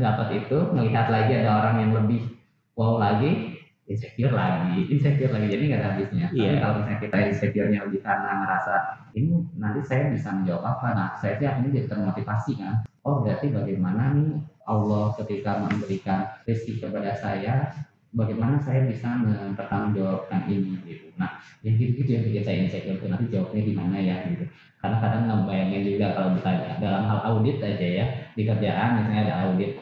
dapat 0.00 0.44
itu 0.44 0.56
melihat 0.72 1.12
lagi 1.12 1.36
ada 1.36 1.50
orang 1.60 1.76
yang 1.84 1.92
lebih 1.92 2.32
wow 2.72 2.96
lagi 2.96 3.60
insecure 3.84 4.32
lagi 4.32 4.86
insecure 4.94 5.34
lagi 5.34 5.46
jadi 5.52 5.62
nggak 5.68 5.80
ada 5.84 5.88
habisnya 5.92 6.26
tapi 6.32 6.40
Iya. 6.40 6.52
kalau 6.64 6.74
misalnya 6.80 6.98
kita 7.04 7.16
insecure-nya 7.28 7.80
lebih 7.84 8.00
karena 8.00 8.30
ngerasa 8.40 8.74
ini 9.12 9.28
nanti 9.60 9.80
saya 9.84 10.08
bisa 10.14 10.32
menjawab 10.32 10.64
apa 10.64 10.86
nah 10.96 11.08
saya 11.20 11.36
sih 11.36 11.44
akhirnya 11.44 11.70
jadi 11.76 11.88
termotivasi 11.92 12.52
kan 12.56 12.74
oh 13.04 13.20
berarti 13.20 13.52
bagaimana 13.52 14.16
nih 14.16 14.38
Allah 14.64 15.10
ketika 15.18 15.58
memberikan 15.58 16.18
rezeki 16.46 16.86
kepada 16.86 17.10
saya 17.18 17.68
bagaimana 18.10 18.58
saya 18.58 18.86
bisa 18.90 19.06
mempertanggungjawabkan 19.22 20.50
ini 20.50 20.74
gitu. 20.86 21.10
Nah 21.14 21.38
yang 21.62 21.78
gitu-gitu 21.78 22.10
yang 22.18 22.24
bikin 22.26 22.42
saya 22.42 22.56
insecure 22.66 22.98
tuh 22.98 23.08
nanti 23.10 23.30
jawabnya 23.30 23.62
gimana 23.62 23.96
ya 24.00 24.16
gitu. 24.26 24.44
Karena 24.80 24.96
kadang 24.98 25.22
ngebayangin 25.28 25.82
juga 25.86 26.06
kalau 26.16 26.30
ditanya 26.34 26.70
dalam 26.80 27.02
hal 27.06 27.18
audit 27.30 27.56
aja 27.62 27.86
ya 27.86 28.06
di 28.34 28.42
kerjaan 28.48 28.88
misalnya 28.98 29.20
ada 29.28 29.34
audit 29.46 29.72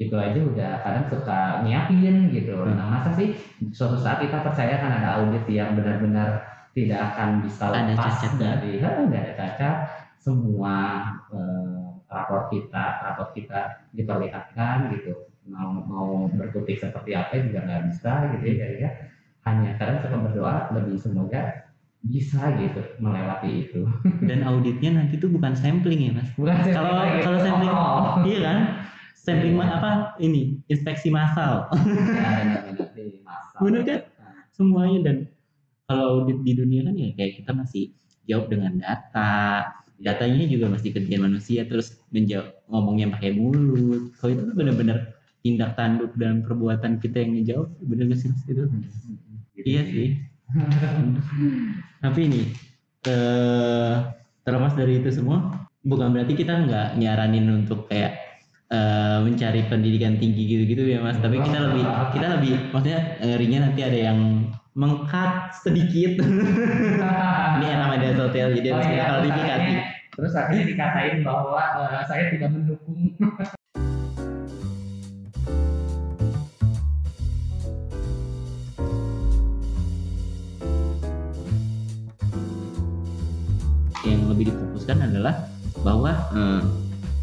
itu 0.00 0.16
aja 0.16 0.40
udah 0.40 0.70
kadang 0.80 1.04
suka 1.12 1.60
nyiapin 1.62 2.32
gitu. 2.32 2.56
Nah 2.64 2.86
masa 2.88 3.12
sih 3.14 3.36
suatu 3.70 4.00
saat 4.00 4.24
kita 4.24 4.40
percaya 4.40 4.80
kan 4.80 4.96
ada 4.96 5.20
audit 5.20 5.44
yang 5.46 5.76
benar-benar 5.76 6.40
tidak 6.72 7.12
akan 7.12 7.44
bisa 7.44 7.68
Ada 7.68 7.92
lepas 7.92 8.14
cacatnya. 8.16 8.38
dari 8.62 8.72
"Hah, 8.80 8.94
nggak 9.04 9.22
ada 9.26 9.32
cacat 9.36 9.76
semua 10.16 10.76
eh, 11.34 11.86
rapor 12.10 12.48
kita 12.50 12.84
rapor 13.04 13.28
kita 13.36 13.86
diperlihatkan 13.94 14.90
gitu 14.96 15.29
mau 15.48 15.72
mau 15.86 16.10
berkutik 16.32 16.78
seperti 16.78 17.16
apa 17.16 17.40
juga 17.40 17.64
nggak 17.64 17.82
bisa 17.92 18.12
gitu 18.36 18.44
ya 18.44 18.54
jadi 18.60 18.76
ya 18.76 18.90
hanya 19.48 19.70
kadang 19.80 19.98
suka 20.04 20.16
berdoa 20.20 20.56
lebih 20.76 20.96
semoga 21.00 21.70
bisa 22.00 22.40
gitu 22.60 22.80
melewati 23.00 23.68
itu 23.68 23.84
Dan 24.28 24.40
auditnya 24.44 25.00
nanti 25.00 25.20
tuh 25.20 25.28
bukan 25.28 25.52
sampling 25.52 26.08
ya 26.08 26.12
mas. 26.16 26.32
bukan 26.32 26.56
Kalau 26.72 26.96
kalau 27.20 27.38
sampling, 27.44 27.72
oh. 27.72 28.24
iya 28.24 28.38
kan? 28.40 28.58
Sampling 29.20 29.52
ma- 29.52 29.76
apa? 29.76 29.90
Ini 30.16 30.64
inspeksi 30.68 31.12
massal. 31.12 31.68
Ya. 33.00 33.60
Bener 33.60 33.82
kan? 33.84 34.00
semuanya 34.60 34.98
dan 35.08 35.16
kalau 35.88 36.22
audit 36.22 36.38
di 36.44 36.52
dunia 36.52 36.84
kan 36.84 36.94
ya 36.94 37.10
kayak 37.16 37.32
kita 37.40 37.52
masih 37.56 37.84
jawab 38.28 38.52
dengan 38.52 38.76
data 38.76 39.66
datanya 40.00 40.44
juga 40.48 40.68
masih 40.68 40.92
kerjaan 40.92 41.24
manusia 41.24 41.64
terus 41.64 41.96
menjawab 42.12 42.60
ngomongnya 42.68 43.08
pakai 43.16 43.36
mulut 43.36 44.12
kalau 44.20 44.32
itu 44.36 44.52
benar-benar 44.52 45.19
tindak 45.40 45.72
tanduk 45.72 46.12
dan 46.14 46.40
perbuatan 46.40 46.96
kita 46.96 47.20
yang 47.20 47.32
ngejawab 47.34 47.68
bener 47.80 48.04
gak 48.08 48.18
sih 48.18 48.28
Mas? 48.28 48.42
itu? 48.44 48.64
Gitu 49.54 49.66
iya 49.66 49.82
sih. 49.84 50.08
Tapi 52.00 52.20
ini 52.26 52.42
eh 53.02 53.94
terlepas 54.42 54.74
dari 54.74 54.98
itu 54.98 55.10
semua 55.10 55.64
bukan 55.80 56.10
berarti 56.10 56.34
kita 56.34 56.52
nggak 56.60 56.88
nyaranin 56.96 57.46
untuk 57.56 57.86
kayak 57.86 58.20
eh, 58.68 59.18
mencari 59.20 59.64
pendidikan 59.64 60.16
tinggi 60.16 60.44
gitu-gitu 60.46 60.84
ya 60.86 61.00
mas. 61.00 61.16
Tapi 61.16 61.38
kita 61.38 61.58
lebih 61.62 61.84
kita 62.10 62.26
lebih 62.36 62.54
maksudnya 62.70 63.00
ngerinya 63.20 63.58
nanti 63.66 63.80
ada 63.80 63.98
yang 64.06 64.18
mengkat 64.72 65.32
sedikit. 65.56 66.20
Ini 67.56 67.64
yang 67.66 67.80
namanya 67.82 68.14
sosial 68.14 68.54
jadi 68.54 68.68
harus 68.70 68.80
Oh, 68.80 68.88
kita 68.88 68.94
iya, 68.94 69.02
terus 69.02 69.10
klarifikasi. 69.10 69.50
akhirnya- 69.50 69.88
Terus 70.10 70.32
akhirnya 70.34 70.64
dikatain 70.66 71.16
bahwa 71.22 71.62
eh, 71.80 72.02
saya 72.04 72.24
tidak 72.28 72.50
mendukung. 72.52 72.98
adalah 85.20 85.36
bahwa 85.84 86.12
eh, 86.32 86.62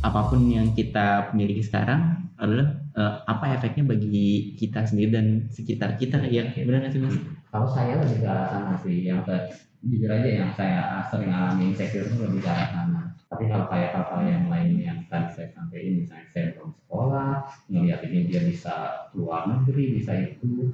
apa 0.06 0.22
pun 0.30 0.46
yang 0.46 0.70
kita 0.78 1.34
miliki 1.34 1.66
sekarang 1.66 2.30
adalah 2.38 2.78
eh, 2.94 3.14
apa 3.26 3.58
efeknya 3.58 3.90
bagi 3.90 4.54
kita 4.54 4.86
sendiri 4.86 5.10
dan 5.18 5.26
sekitar 5.50 5.98
kita 5.98 6.22
ya 6.30 6.46
benar 6.54 6.86
nggak 6.86 6.94
sih 6.94 7.02
mas? 7.02 7.18
Kalau 7.50 7.68
saya 7.74 7.98
lebih 7.98 8.22
ke 8.22 8.28
arah 8.30 8.48
sana 8.54 8.74
sih, 8.78 9.10
yang 9.10 9.26
ke 9.26 9.34
jujur 9.82 10.14
aja 10.14 10.30
yang 10.30 10.52
saya 10.54 11.02
sering 11.10 11.34
alami 11.34 11.74
insecure 11.74 12.06
itu 12.06 12.22
lebih 12.22 12.46
ke 12.46 12.50
arah 12.54 12.70
sana. 12.70 13.02
Tapi 13.28 13.44
kalau 13.52 13.66
kayak 13.68 13.92
hal-hal 13.92 14.22
yang 14.24 14.46
lain 14.48 14.72
yang 14.80 15.00
tadi 15.12 15.28
saya 15.36 15.50
sampaikan, 15.52 16.00
misalnya 16.00 16.28
saya 16.32 16.46
belum 16.56 16.72
sekolah, 16.80 17.32
ngelihat 17.68 18.00
ini 18.08 18.20
dia 18.30 18.42
bisa 18.46 18.76
keluar 19.12 19.52
negeri, 19.52 20.00
bisa 20.00 20.16
itu, 20.16 20.72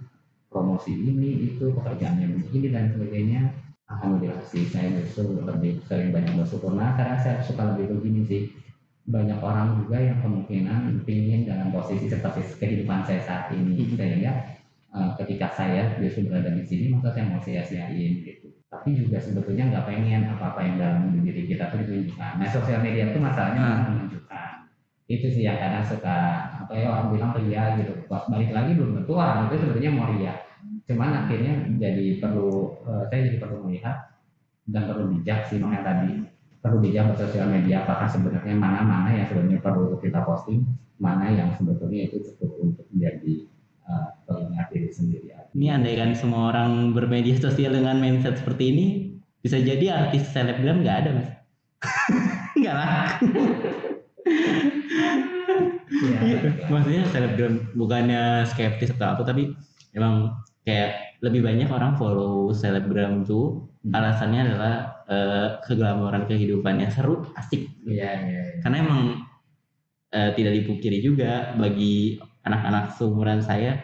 promosi 0.54 0.94
ini, 0.94 1.50
itu, 1.50 1.74
pekerjaannya 1.74 2.30
begini 2.30 2.68
dan 2.70 2.94
sebagainya. 2.94 3.42
Alhamdulillah 3.94 4.42
sih, 4.50 4.66
saya 4.66 4.90
justru 4.98 5.38
lebih 5.44 5.78
sering 5.86 6.10
banyak 6.10 6.34
bersyukur. 6.34 6.74
Nah, 6.74 6.98
karena 6.98 7.18
saya 7.22 7.46
suka 7.46 7.76
lebih 7.76 7.94
begini 7.98 8.22
sih, 8.26 8.42
banyak 9.06 9.38
orang 9.44 9.84
juga 9.84 10.00
yang 10.00 10.18
kemungkinan 10.24 11.04
ingin 11.06 11.44
dalam 11.44 11.70
posisi 11.76 12.08
seperti 12.08 12.42
kehidupan 12.58 13.04
saya 13.04 13.22
saat 13.22 13.46
ini, 13.52 13.84
sehingga 13.94 14.54
uh, 14.94 15.12
ketika 15.20 15.52
saya 15.52 15.98
justru 16.00 16.30
berada 16.30 16.54
di 16.54 16.64
sini 16.64 16.86
maka 16.94 17.12
saya 17.12 17.26
mau 17.28 17.42
sia-siain 17.42 18.24
gitu. 18.24 18.48
Tapi 18.70 18.98
juga 18.98 19.22
sebetulnya 19.22 19.70
nggak 19.70 19.86
pengen 19.86 20.22
apa-apa 20.34 20.60
yang 20.66 20.76
dalam 20.82 21.02
diri 21.22 21.46
kita 21.46 21.70
tuh 21.70 21.84
ditunjukkan. 21.84 22.42
Nah 22.42 22.48
sosial 22.50 22.80
media 22.82 23.12
itu 23.12 23.20
masalahnya 23.22 23.60
Hmm. 23.62 23.70
malah 23.70 23.86
menunjukkan. 23.92 24.50
Itu 25.06 25.28
sih 25.30 25.44
yang 25.46 25.60
kadang 25.60 25.86
suka 25.86 26.18
apa 26.64 26.74
ya 26.74 26.88
orang 26.90 27.08
bilang 27.14 27.32
ria 27.38 27.78
gitu. 27.78 27.94
Pas 28.08 28.26
balik 28.32 28.50
lagi 28.50 28.72
belum 28.74 29.04
tentu 29.04 29.14
orang 29.14 29.52
itu 29.52 29.56
sebetulnya 29.62 29.92
mau 29.94 30.10
ria 30.10 30.34
cuman 30.84 31.26
akhirnya 31.26 31.54
jadi 31.80 32.20
perlu 32.20 32.76
uh, 32.84 33.08
saya 33.08 33.32
jadi 33.32 33.38
perlu 33.40 33.68
melihat 33.68 34.12
dan 34.68 34.88
perlu 34.88 35.12
bijak 35.16 35.48
sih 35.48 35.60
makanya 35.60 35.84
tadi 35.84 36.12
perlu 36.64 36.80
bijak 36.80 37.12
bersosial 37.12 37.48
media 37.52 37.84
apakah 37.84 38.08
sebenarnya 38.08 38.56
mana-mana 38.56 39.12
yang 39.12 39.28
sebenarnya 39.28 39.60
perlu 39.60 40.00
kita 40.00 40.24
posting 40.24 40.64
mana 41.00 41.28
yang 41.32 41.52
sebetulnya 41.60 42.08
itu 42.08 42.24
cukup 42.24 42.52
untuk 42.64 42.86
menjadi 42.96 43.48
uh, 43.88 44.08
pengingat 44.24 44.68
diri 44.72 44.90
sendiri. 44.92 45.28
Ini 45.54 45.68
andaikan 45.70 46.16
semua 46.18 46.56
orang 46.56 46.96
bermedia 46.96 47.38
sosial 47.38 47.76
dengan 47.78 48.00
mindset 48.00 48.42
seperti 48.42 48.64
ini, 48.74 48.86
bisa 49.44 49.60
jadi 49.60 50.08
artis 50.08 50.26
selebgram 50.32 50.82
nggak 50.82 50.98
ada 51.06 51.10
mas. 51.14 51.30
nggak 52.60 52.76
lah. 52.76 53.06
Iya. 55.94 56.20
Maksudnya 56.72 57.04
selebgram 57.14 57.54
bukannya 57.78 58.50
skeptis 58.50 58.96
atau 58.98 59.14
apa, 59.14 59.22
tapi 59.28 59.54
emang 59.94 60.34
kayak 60.64 61.20
lebih 61.20 61.44
banyak 61.44 61.68
orang 61.68 61.96
follow 61.96 62.52
selebgram 62.52 63.24
tuh 63.24 63.68
Hmm. 63.84 63.92
alasannya 63.92 64.48
adalah 64.48 64.76
eh, 65.12 65.60
keglamoran 65.68 66.24
kehidupan 66.24 66.80
yang 66.80 66.88
seru, 66.88 67.28
asik. 67.36 67.68
Iya, 67.84 68.12
iya, 68.16 68.40
iya. 68.48 68.56
Karena 68.64 68.80
emang 68.80 69.02
eh, 70.08 70.32
tidak 70.40 70.56
dipungkiri 70.64 71.04
juga 71.04 71.52
bagi 71.60 72.16
anak-anak 72.48 72.96
seumuran 72.96 73.44
saya 73.44 73.76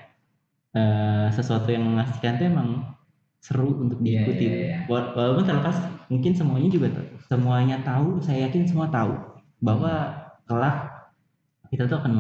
eh, 0.72 1.28
sesuatu 1.36 1.68
yang 1.68 1.84
mengasihkan 1.84 2.40
itu 2.40 2.48
emang 2.48 2.96
seru 3.44 3.76
untuk 3.76 4.00
Iya, 4.00 4.24
diikuti. 4.24 4.46
iya, 4.48 4.56
iya. 4.56 4.78
Wa- 4.88 5.12
Walaupun 5.12 5.44
terlepas 5.44 5.76
mungkin 6.08 6.32
semuanya 6.32 6.70
juga 6.72 6.88
semuanya 7.28 7.78
tahu, 7.84 8.24
saya 8.24 8.48
yakin 8.48 8.64
semua 8.64 8.88
tahu 8.88 9.12
bahwa 9.60 10.16
kelak 10.48 10.96
kita 11.68 11.92
tuh 11.92 12.00
akan 12.00 12.14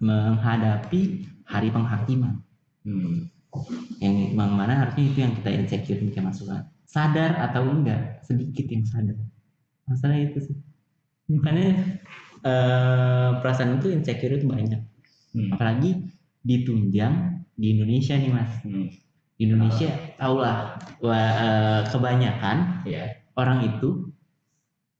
menghadapi 0.00 1.00
hari 1.42 1.68
penghakiman 1.70 2.38
Hmm. 2.86 3.26
Yang 4.02 4.14
mana 4.36 4.74
harusnya 4.86 5.04
itu 5.10 5.18
yang 5.24 5.32
kita 5.38 5.50
insecure 5.52 6.00
kayak 6.12 6.26
masukan 6.32 6.62
sadar 6.86 7.34
atau 7.50 7.62
enggak 7.66 8.20
sedikit 8.24 8.66
yang 8.70 8.84
sadar 8.86 9.16
masalah 9.86 10.18
itu 10.18 10.38
sih 10.40 10.56
makanya 11.30 11.98
eh, 12.46 13.30
perasaan 13.42 13.78
itu 13.82 13.90
insecure 13.92 14.36
itu 14.36 14.46
banyak 14.46 14.82
Hmm. 15.36 15.52
apalagi 15.52 16.08
ditunjang 16.40 17.44
di 17.60 17.76
Indonesia 17.76 18.16
nih 18.16 18.32
mas 18.32 18.48
Hmm. 18.64 18.88
di 19.36 19.42
Indonesia 19.44 19.92
tahulah 20.16 20.80
wah, 21.04 21.30
eh, 21.44 21.80
kebanyakan 21.92 22.56
Iya. 22.88 23.20
orang 23.36 23.68
itu 23.68 24.08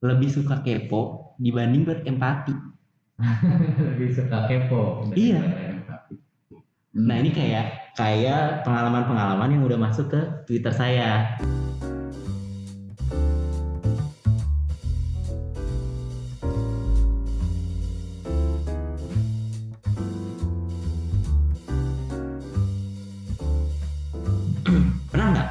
lebih 0.05 0.29
suka 0.29 0.61
kepo 0.61 1.33
dibanding 1.41 1.89
berempati 1.89 2.53
Lebih 3.97 4.13
suka 4.13 4.45
kepo. 4.45 5.09
Iya. 5.17 5.41
Nah 6.97 7.21
ini 7.21 7.29
kayak 7.29 7.93
kayak 7.93 8.65
pengalaman-pengalaman 8.65 9.53
yang 9.53 9.69
udah 9.69 9.77
masuk 9.77 10.09
ke 10.09 10.17
Twitter 10.49 10.73
saya. 10.73 11.37
Pernah 25.13 25.27
nggak? 25.37 25.51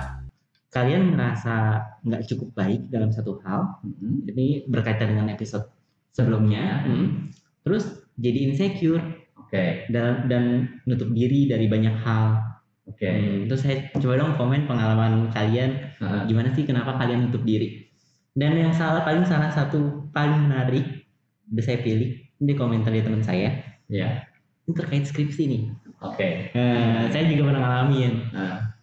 Kalian 0.74 1.14
merasa 1.14 1.86
nggak 2.02 2.26
cukup 2.26 2.58
baik 2.58 2.90
dalam 2.90 3.14
satu 3.14 3.38
hal? 3.46 3.86
Hmm. 3.86 4.26
ini 4.34 4.66
berkaitan 4.66 5.14
dengan 5.14 5.30
episode 5.30 5.70
sebelumnya. 6.10 6.90
Hmm. 6.90 7.30
terus 7.66 8.06
jadi 8.18 8.50
insecure 8.50 9.15
Oke, 9.46 9.86
dan 9.88 10.26
dan 10.26 10.44
nutup 10.84 11.14
diri 11.14 11.46
dari 11.46 11.70
banyak 11.70 11.96
hal 12.02 12.42
oke. 12.90 13.06
Hmm, 13.06 13.46
terus 13.46 13.62
saya 13.62 13.88
coba 13.94 14.18
dong 14.18 14.34
komen 14.36 14.66
pengalaman 14.66 15.30
kalian 15.30 15.94
Heeh. 16.02 16.22
gimana 16.26 16.50
sih 16.52 16.66
kenapa 16.66 16.98
kalian 16.98 17.30
nutup 17.30 17.46
diri 17.46 17.86
dan 18.34 18.58
yang 18.58 18.74
salah 18.74 19.06
paling 19.06 19.24
salah 19.24 19.48
satu 19.48 20.10
paling 20.12 20.50
menarik 20.50 21.06
udah 21.50 21.64
saya 21.64 21.80
pilih 21.80 22.10
ini 22.36 22.44
di 22.44 22.54
komentar 22.54 22.90
dari 22.90 23.06
teman 23.06 23.22
saya 23.22 23.54
Iya. 23.86 24.26
ini 24.66 24.74
terkait 24.74 25.06
skripsi 25.06 25.44
nih 25.46 25.64
Oke. 26.04 26.52
Eh, 26.52 27.02
saya 27.10 27.24
juga 27.26 27.54
pernah 27.54 27.62
ngalamin 27.64 28.14
Nah, 28.34 28.76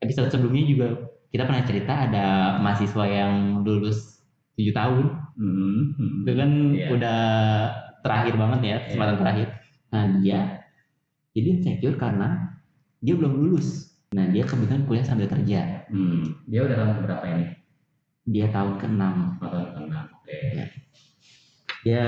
episode 0.00 0.28
sebelumnya 0.28 0.64
juga 0.64 0.88
kita 1.28 1.44
pernah 1.44 1.62
cerita 1.62 1.92
ada 2.08 2.26
mahasiswa 2.58 3.04
yang 3.04 3.60
lulus 3.62 4.24
tujuh 4.56 4.72
tahun 4.72 5.04
hmm, 5.36 5.80
hmm. 5.94 6.18
itu 6.24 6.32
kan 6.32 6.50
Iya. 6.72 6.86
udah 6.96 7.20
terakhir 8.00 8.34
banget 8.34 8.60
ya 8.64 8.76
kesempatan 8.88 9.14
Iya. 9.14 9.22
terakhir 9.22 9.48
nah 9.96 10.04
dia 10.14 10.60
jadi 11.32 11.56
insecure 11.56 11.96
karena 11.96 12.52
dia 12.98 13.16
belum 13.16 13.32
lulus 13.34 13.96
nah 14.08 14.28
dia 14.28 14.44
kebetulan 14.44 14.84
kuliah 14.84 15.02
sambil 15.02 15.24
kerja 15.26 15.88
Hmm. 15.88 16.34
Dia 16.44 16.60
udah 16.62 16.76
tahun 16.76 16.96
berapa 17.00 17.24
ini? 17.30 17.46
dia 18.26 18.50
tahun 18.50 18.74
ke-6 18.76 19.02
Oh, 19.38 19.48
tahun 19.48 19.68
keenam. 19.72 20.04
Oke. 20.12 20.38
dia 21.80 22.04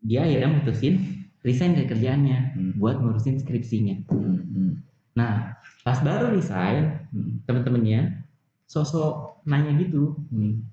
dia 0.00 0.20
akhirnya 0.22 0.48
mutusin 0.48 0.94
resign 1.42 1.74
dari 1.74 1.86
kerjaannya 1.86 2.38
Hmm. 2.54 2.72
buat 2.78 2.96
ngurusin 2.96 3.36
skripsinya 3.36 4.06
Hmm. 4.08 4.38
Hmm. 4.48 4.72
nah 5.12 5.58
pas 5.82 5.98
baru 5.98 6.32
resign 6.32 7.04
Hmm. 7.10 7.42
temen-temennya 7.44 8.24
sosok 8.64 9.42
nanya 9.44 9.76
gitu 9.76 10.16
Hmm. 10.30 10.64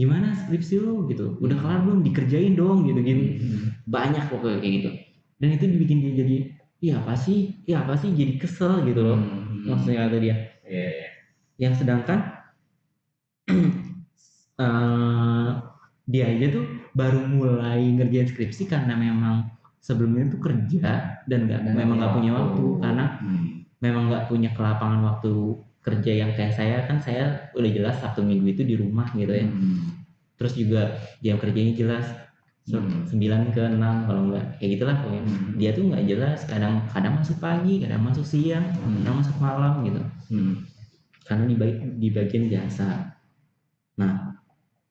Gimana 0.00 0.32
skripsi 0.32 0.80
lu 0.80 1.04
gitu 1.06 1.36
udah 1.36 1.56
kelar 1.56 1.84
belum 1.84 2.00
dikerjain 2.00 2.56
dong 2.56 2.88
gitu 2.88 3.00
gini 3.00 3.24
Hmm. 3.36 3.68
banyak 3.84 4.24
pokoknya 4.26 4.58
kayak 4.58 4.72
gitu 4.80 4.90
dan 5.36 5.48
itu 5.52 5.64
dibikin 5.68 5.98
dia 6.00 6.12
jadi 6.16 6.36
iya 6.80 6.94
apa 6.96 7.12
sih 7.14 7.60
iya 7.64 7.84
apa 7.84 7.94
sih 7.94 8.08
jadi 8.10 8.32
kesel 8.36 8.80
gitu 8.82 9.00
loh 9.02 9.20
Hmm. 9.20 9.68
maksudnya 9.68 10.08
kata 10.08 10.16
dia 10.18 10.36
Iya, 10.64 10.86
iya. 10.88 11.08
yang 11.58 11.74
sedangkan 11.74 12.18
eh, 14.58 15.48
dia 16.06 16.24
aja 16.26 16.46
tuh 16.50 16.64
baru 16.92 17.20
mulai 17.22 17.82
ngerjain 17.90 18.26
skripsi 18.26 18.66
karena 18.66 18.94
memang 18.94 19.46
sebelumnya 19.78 20.28
tuh 20.28 20.40
kerja 20.40 21.22
dan 21.24 21.46
Dan 21.46 21.72
memang 21.72 21.98
nggak 21.98 22.14
punya 22.14 22.32
waktu. 22.32 22.60
waktu 22.60 22.66
karena 22.80 23.04
Hmm. 23.18 23.46
memang 23.78 24.02
nggak 24.08 24.24
punya 24.26 24.50
kelapangan 24.52 25.00
waktu 25.02 25.34
kerja 25.80 26.12
yang 26.12 26.30
kayak 26.36 26.52
saya 26.52 26.84
kan 26.84 27.00
saya 27.00 27.50
udah 27.56 27.70
jelas 27.72 27.96
Sabtu 27.98 28.20
Minggu 28.20 28.52
itu 28.52 28.62
di 28.64 28.76
rumah 28.76 29.08
gitu 29.16 29.32
ya 29.32 29.48
Hmm. 29.48 30.04
terus 30.36 30.56
juga 30.56 30.96
jam 31.20 31.36
kerjanya 31.36 31.74
jelas 31.76 32.06
Hmm. 32.70 33.02
9 33.08 33.50
ke 33.50 33.62
6 33.66 34.06
kalau 34.06 34.30
enggak 34.30 34.46
kayak 34.60 34.78
gitulah 34.78 34.96
pokoknya 35.02 35.22
Hmm. 35.26 35.50
dia 35.58 35.70
tuh 35.74 35.84
nggak 35.90 36.04
jelas 36.06 36.38
kadang 36.46 36.74
kadang 36.92 37.18
masuk 37.18 37.36
pagi 37.40 37.82
kadang 37.82 38.04
masuk 38.04 38.22
siang 38.22 38.62
Hmm. 38.78 39.00
kadang 39.02 39.16
masuk 39.24 39.36
malam 39.40 39.74
gitu 39.82 40.02
Hmm. 40.30 40.54
karena 41.26 41.44
di, 41.48 41.56
di 41.98 42.08
bagian 42.12 42.44
jasa 42.46 43.16
nah 43.96 44.36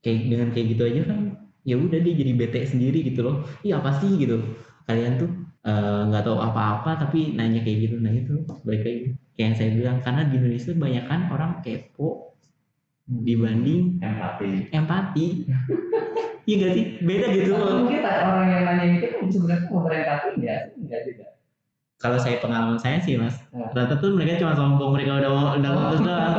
kayak 0.02 0.28
dengan 0.28 0.50
kayak 0.52 0.68
gitu 0.76 0.84
aja 0.86 1.02
kan 1.08 1.20
ya 1.64 1.76
udah 1.78 2.00
dia 2.02 2.14
jadi 2.18 2.32
bete 2.36 2.60
sendiri 2.66 3.06
gitu 3.06 3.22
loh 3.24 3.46
iya 3.62 3.78
apa 3.80 3.96
sih 4.02 4.12
gitu 4.18 4.42
kalian 4.84 5.22
tuh 5.22 5.30
eh, 5.70 6.00
nggak 6.10 6.24
tahu 6.26 6.38
apa-apa 6.42 6.92
tapi 7.06 7.38
nanya 7.38 7.62
kayak 7.62 7.78
gitu 7.86 7.96
nah 8.02 8.10
itu 8.10 8.42
baik 8.66 8.82
lagi. 8.82 9.02
Kayak 9.38 9.46
yang 9.46 9.56
saya 9.56 9.70
bilang 9.78 9.98
karena 10.02 10.22
di 10.26 10.36
Indonesia 10.36 10.72
banyak 10.74 11.06
kan 11.06 11.22
orang 11.30 11.52
kepo 11.62 12.10
dibanding 13.06 14.02
empati. 14.02 14.50
empati. 14.74 15.28
Iya 16.50 16.66
gak 16.66 16.72
sih? 16.74 16.86
Beda 17.06 17.26
gitu. 17.30 17.54
Atau 17.54 17.86
mungkin 17.86 18.02
orang 18.02 18.48
yang 18.50 18.64
nanya 18.66 18.86
itu 18.98 19.06
kan 19.14 19.30
sebenarnya 19.30 19.70
mau 19.70 19.86
berempati 19.86 20.28
enggak 20.34 20.60
enggak 20.82 21.02
juga. 21.06 21.26
Kalau 22.02 22.18
saya 22.18 22.42
pengalaman 22.42 22.80
saya 22.82 22.98
sih 23.06 23.22
mas 23.22 23.38
Ya. 23.54 23.70
rata 23.70 24.02
tuh 24.02 24.18
mereka 24.18 24.42
cuma 24.42 24.58
sombong 24.58 24.98
mereka 24.98 25.22
udah 25.22 25.30
mau 25.30 25.54
udah 25.54 25.72
lulus 25.78 26.02
doang. 26.02 26.34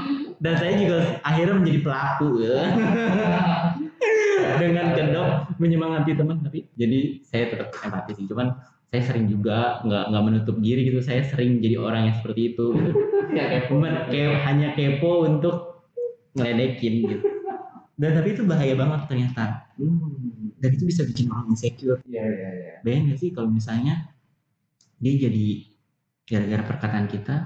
Dan 0.44 0.54
saya 0.56 0.72
juga 0.80 0.98
akhirnya 1.20 1.54
menjadi 1.60 1.80
pelaku 1.84 2.28
ya. 2.40 2.56
dengan 4.60 4.86
kedok 4.96 5.28
menyemangati 5.56 6.12
teman 6.16 6.40
tapi 6.44 6.66
jadi 6.76 7.22
saya 7.24 7.44
tetap 7.52 7.68
empati 7.80 8.12
sih 8.16 8.26
cuman 8.28 8.56
saya 8.90 9.02
sering 9.06 9.30
juga 9.30 9.80
nggak 9.86 10.04
nggak 10.10 10.24
menutup 10.26 10.56
diri 10.58 10.90
gitu 10.90 10.98
saya 11.00 11.22
sering 11.22 11.62
jadi 11.62 11.78
orang 11.78 12.10
yang 12.10 12.16
seperti 12.18 12.54
itu 12.54 12.66
gitu. 12.74 12.90
ya 13.36 13.44
kayak 13.46 13.64
cuman 13.70 13.92
kayak 14.10 14.36
hanya 14.46 14.68
kepo 14.74 15.12
untuk 15.26 15.56
ngeledekin 16.34 16.94
gitu 17.06 17.16
dan 18.00 18.10
tapi 18.16 18.28
itu 18.32 18.42
bahaya 18.48 18.74
banget 18.74 19.00
ternyata 19.06 19.44
hmm. 19.76 20.56
dan 20.58 20.70
itu 20.74 20.84
bisa 20.88 21.02
bikin 21.06 21.30
orang 21.30 21.52
insecure 21.52 22.00
iya 22.08 22.24
iya 22.24 22.50
iya 22.50 22.74
bayangin 22.82 23.14
gak 23.14 23.18
sih 23.20 23.30
kalau 23.30 23.48
misalnya 23.52 24.10
dia 25.00 25.14
jadi 25.16 25.46
gara-gara 26.26 26.62
perkataan 26.66 27.06
kita 27.06 27.36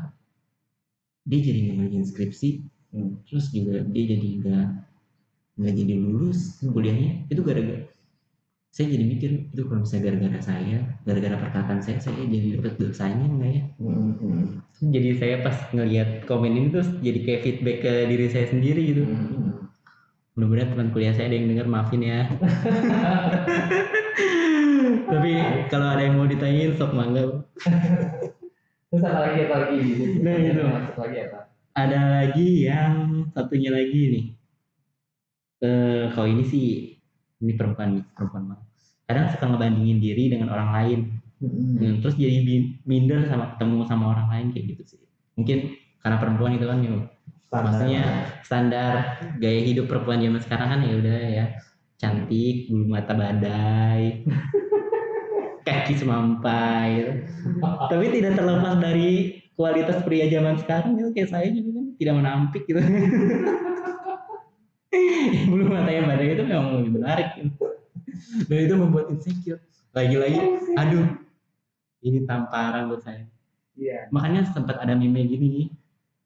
dia 1.24 1.40
jadi 1.40 1.58
nggak 1.64 1.76
ngerjain 1.80 2.04
skripsi 2.04 2.50
Hmm. 2.94 3.18
terus 3.26 3.50
juga 3.50 3.82
dia 3.90 4.04
jadi 4.06 4.28
nggak 4.38 4.66
nggak 5.54 5.74
jadi 5.74 5.94
lulus 5.96 6.58
kuliahnya 6.60 7.30
itu 7.30 7.40
gara-gara 7.40 7.82
saya 8.74 8.90
jadi 8.90 9.04
mikir 9.06 9.30
itu 9.54 9.62
kalau 9.70 9.86
misalnya 9.86 10.02
gara-gara 10.10 10.38
saya 10.42 10.78
gara-gara 11.06 11.36
perkataan 11.38 11.78
saya 11.78 12.02
saya 12.02 12.26
jadi 12.26 12.58
dapat 12.58 12.74
dosanya 12.76 13.26
enggak 13.30 13.50
ya 13.54 13.62
Hmm. 13.78 14.12
Hmm. 14.18 14.44
jadi 14.90 15.08
saya 15.14 15.34
pas 15.40 15.56
ngelihat 15.70 16.26
komen 16.26 16.50
ini 16.50 16.68
terus 16.68 16.90
jadi 16.98 17.18
kayak 17.22 17.40
feedback 17.42 17.76
ke 17.80 17.92
diri 18.10 18.26
saya 18.28 18.46
sendiri 18.50 18.82
gitu 18.82 19.02
Hmm. 19.06 19.70
mudah-mudahan 20.34 20.74
teman 20.74 20.88
kuliah 20.90 21.14
saya 21.14 21.30
ada 21.30 21.36
yang 21.38 21.46
dengar 21.46 21.66
maafin 21.70 22.02
ya 22.02 22.26
tapi 25.06 25.30
kalau 25.70 25.86
ada 25.94 26.02
yang 26.02 26.18
mau 26.18 26.26
ditanyain 26.26 26.74
sok 26.74 26.92
mangga 26.92 27.46
terus 28.90 29.02
apa 29.02 29.20
lagi 29.22 29.38
apa 29.46 29.56
lagi 29.66 29.78
Nah, 30.18 30.34
itu. 30.34 30.62
Masuk 30.62 30.98
lagi 30.98 31.18
apa 31.22 31.38
ada 31.74 32.00
lagi 32.22 32.48
yang 32.66 32.94
satunya 33.30 33.70
lagi 33.70 34.00
nih 34.10 34.24
eh 35.64 36.12
kalau 36.12 36.28
ini 36.28 36.44
sih 36.44 36.66
ini 37.40 37.52
perempuan 37.56 37.96
nih 37.96 38.04
perempuan 38.12 38.52
banget 38.52 38.74
kadang 39.04 39.26
suka 39.32 39.44
ngebandingin 39.48 39.98
diri 40.00 40.32
dengan 40.32 40.48
orang 40.52 40.70
lain. 40.72 41.00
Hmm, 41.44 42.00
terus 42.00 42.16
jadi 42.16 42.40
minder 42.88 43.28
sama 43.28 43.52
ketemu 43.56 43.84
sama 43.84 44.16
orang 44.16 44.26
lain 44.32 44.46
kayak 44.56 44.64
gitu 44.76 44.96
sih. 44.96 45.00
Mungkin 45.36 45.76
karena 46.00 46.16
perempuan 46.16 46.56
itu 46.56 46.64
kan 46.64 46.78
ya, 46.80 46.92
maksudnya 47.52 48.02
standar 48.40 48.92
gaya 49.36 49.60
hidup 49.60 49.84
perempuan 49.92 50.24
zaman 50.24 50.40
sekarang 50.40 50.68
kan 50.72 50.80
ya 50.88 50.94
udah 50.96 51.20
ya. 51.28 51.46
Cantik 52.00 52.68
bulu 52.72 52.90
mata 52.90 53.12
badai 53.12 54.24
kaki 55.68 55.94
semampai. 56.00 57.22
Tapi 57.92 58.04
tidak 58.08 58.40
terlepas 58.40 58.80
dari 58.80 59.44
kualitas 59.54 60.00
pria 60.02 60.26
zaman 60.32 60.58
sekarang 60.58 60.96
itu 60.96 61.12
kayak 61.12 61.30
saya 61.30 61.48
juga 61.52 61.70
kan 61.78 61.86
tidak 62.00 62.14
menampik 62.18 62.62
gitu 62.66 62.80
bulu 65.50 65.64
matanya 65.70 66.02
badai 66.08 66.34
itu 66.34 66.42
memang 66.44 66.80
lebih 66.80 66.92
menarik. 67.00 67.28
Dan 68.48 68.58
itu 68.58 68.74
membuat 68.74 69.06
insecure. 69.12 69.60
Lagi-lagi 69.94 70.38
aduh 70.74 71.06
ini 72.04 72.26
tamparan 72.26 72.90
buat 72.90 73.02
saya. 73.06 73.24
Iya. 73.78 74.10
Makanya 74.10 74.50
sempat 74.50 74.78
ada 74.82 74.94
meme 74.94 75.26
gini 75.26 75.70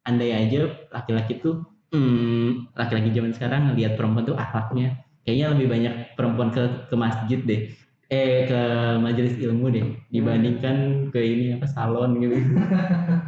andai 0.09 0.33
aja 0.33 0.72
laki-laki 0.88 1.37
tuh 1.44 1.68
hmm, 1.92 2.72
laki-laki 2.72 3.12
zaman 3.12 3.33
sekarang 3.37 3.72
ngelihat 3.72 4.00
perempuan 4.00 4.24
tuh 4.24 4.37
akhlaknya 4.40 5.04
kayaknya 5.28 5.46
lebih 5.52 5.66
banyak 5.68 5.94
perempuan 6.16 6.48
ke 6.52 6.88
ke 6.88 6.94
masjid 6.96 7.40
deh. 7.44 7.62
Eh 8.09 8.48
ke 8.48 8.61
majelis 9.04 9.37
ilmu 9.37 9.68
deh 9.68 9.85
dibandingkan 10.09 11.09
ke 11.12 11.20
ini 11.20 11.61
apa 11.61 11.68
salon 11.68 12.16
gitu. 12.16 12.40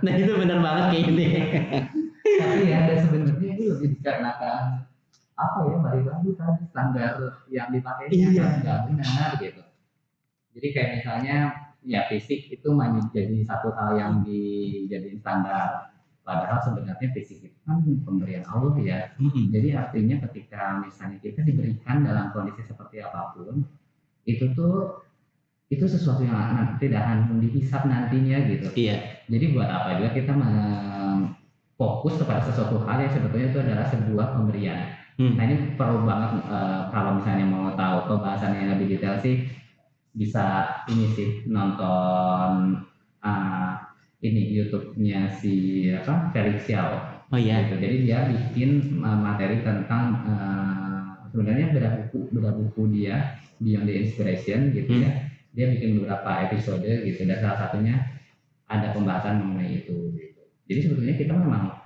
Nah 0.01 0.13
itu 0.17 0.33
benar 0.41 0.59
banget 0.65 0.85
kayak 0.89 1.05
gini 1.13 1.27
tapi 2.41 2.73
ya 2.73 2.77
ada 2.85 2.95
sebenarnya 3.05 3.49
itu 3.57 3.63
lebih 3.77 3.89
dikarenakan 3.99 4.65
apa 5.41 5.59
ya 5.73 5.77
balik 5.81 6.05
lagi 6.05 6.31
tadi 6.37 6.63
standar 6.69 7.13
yang 7.49 7.69
dipakai 7.73 8.13
Iya. 8.13 8.61
nggak 8.61 8.79
benar 8.93 9.31
gitu 9.41 9.63
jadi 10.53 10.67
kayak 10.77 10.91
misalnya 11.01 11.37
ya 11.81 12.05
fisik 12.13 12.53
itu 12.53 12.69
menjadi 12.69 13.41
satu 13.49 13.73
hal 13.73 13.97
yang 13.97 14.13
dijadiin 14.21 15.17
standar 15.17 15.89
padahal 16.21 16.61
sebenarnya 16.61 17.09
fisik 17.17 17.41
itu 17.41 17.57
kan 17.65 17.81
pemberian 18.05 18.45
Allah 18.45 18.77
ya 18.77 18.99
Mm-mm. 19.17 19.49
jadi 19.49 19.81
artinya 19.89 20.21
ketika 20.29 20.77
misalnya 20.85 21.17
kita 21.25 21.41
diberikan 21.41 22.05
dalam 22.05 22.29
kondisi 22.37 22.61
seperti 22.69 23.01
apa 23.01 23.33
pun 23.33 23.65
itu 24.29 24.45
tuh 24.53 25.01
itu 25.73 25.87
sesuatu 25.89 26.21
yang 26.27 26.37
akan- 26.37 26.77
tidak 26.77 27.01
akan 27.09 27.41
dihisap 27.41 27.89
nantinya 27.89 28.45
gitu 28.45 28.69
iya 28.77 29.25
jadi 29.33 29.57
buat 29.57 29.71
apa 29.73 29.97
juga 29.97 30.11
kita 30.13 30.37
fokus 31.81 32.21
kepada 32.21 32.45
sesuatu 32.45 32.85
hal 32.85 33.01
yang 33.01 33.13
sebetulnya 33.17 33.49
itu 33.49 33.59
adalah 33.65 33.87
sebuah 33.89 34.27
pemberian. 34.37 35.00
Hmm. 35.21 35.37
Nah 35.37 35.45
ini 35.45 35.77
perlu 35.77 36.09
banget 36.09 36.33
eh, 36.49 36.83
kalau 36.89 37.21
misalnya 37.21 37.45
mau 37.45 37.69
tahu 37.77 38.09
pembahasan 38.09 38.57
yang 38.57 38.73
lebih 38.73 38.97
detail 38.97 39.21
sih 39.21 39.45
bisa 40.17 40.65
ini 40.89 41.13
sih 41.13 41.45
nonton 41.45 42.81
ah, 43.21 43.77
ini 44.25 44.49
YouTube-nya 44.57 45.29
si 45.37 45.87
apa 45.93 46.33
Felix 46.33 46.65
Xiao. 46.65 47.21
oh 47.31 47.37
iya 47.39 47.69
Gitu. 47.69 47.77
Jadi 47.85 47.97
dia 48.09 48.19
bikin 48.33 48.71
eh, 48.97 49.19
materi 49.21 49.61
tentang 49.61 50.25
eh, 50.25 51.13
sebenarnya 51.29 51.69
beda 51.77 51.89
buku 52.09 52.19
beda 52.33 52.51
buku 52.57 52.83
dia 52.89 53.37
Beyond 53.61 53.87
the 53.93 53.95
Inspiration 54.01 54.73
gitu 54.73 54.89
Hmm. 54.89 55.05
ya. 55.05 55.11
Dia 55.53 55.67
bikin 55.69 56.01
beberapa 56.01 56.49
episode 56.49 56.81
gitu 57.05 57.29
dan 57.29 57.45
salah 57.45 57.69
satunya 57.69 58.09
ada 58.73 58.89
pembahasan 58.97 59.45
mengenai 59.45 59.85
itu 59.85 60.17
gitu. 60.17 60.41
Jadi 60.65 60.81
sebetulnya 60.81 61.15
kita 61.21 61.37
memang 61.37 61.80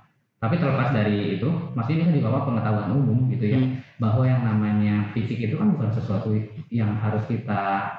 tapi 0.45 0.61
terlepas 0.61 0.93
dari 0.93 1.41
itu, 1.41 1.49
maksudnya 1.73 1.97
ini 1.97 2.05
kan 2.05 2.13
di 2.13 2.21
bawah 2.21 2.41
pengetahuan 2.45 2.93
umum 2.93 3.25
gitu 3.33 3.45
ya, 3.49 3.57
Hmm. 3.57 3.81
bahwa 3.97 4.23
yang 4.29 4.45
namanya 4.45 5.09
fisik 5.17 5.41
itu 5.41 5.57
kan 5.57 5.73
bukan 5.73 5.89
sesuatu 5.89 6.37
yang 6.69 6.93
harus 7.01 7.25
kita 7.25 7.89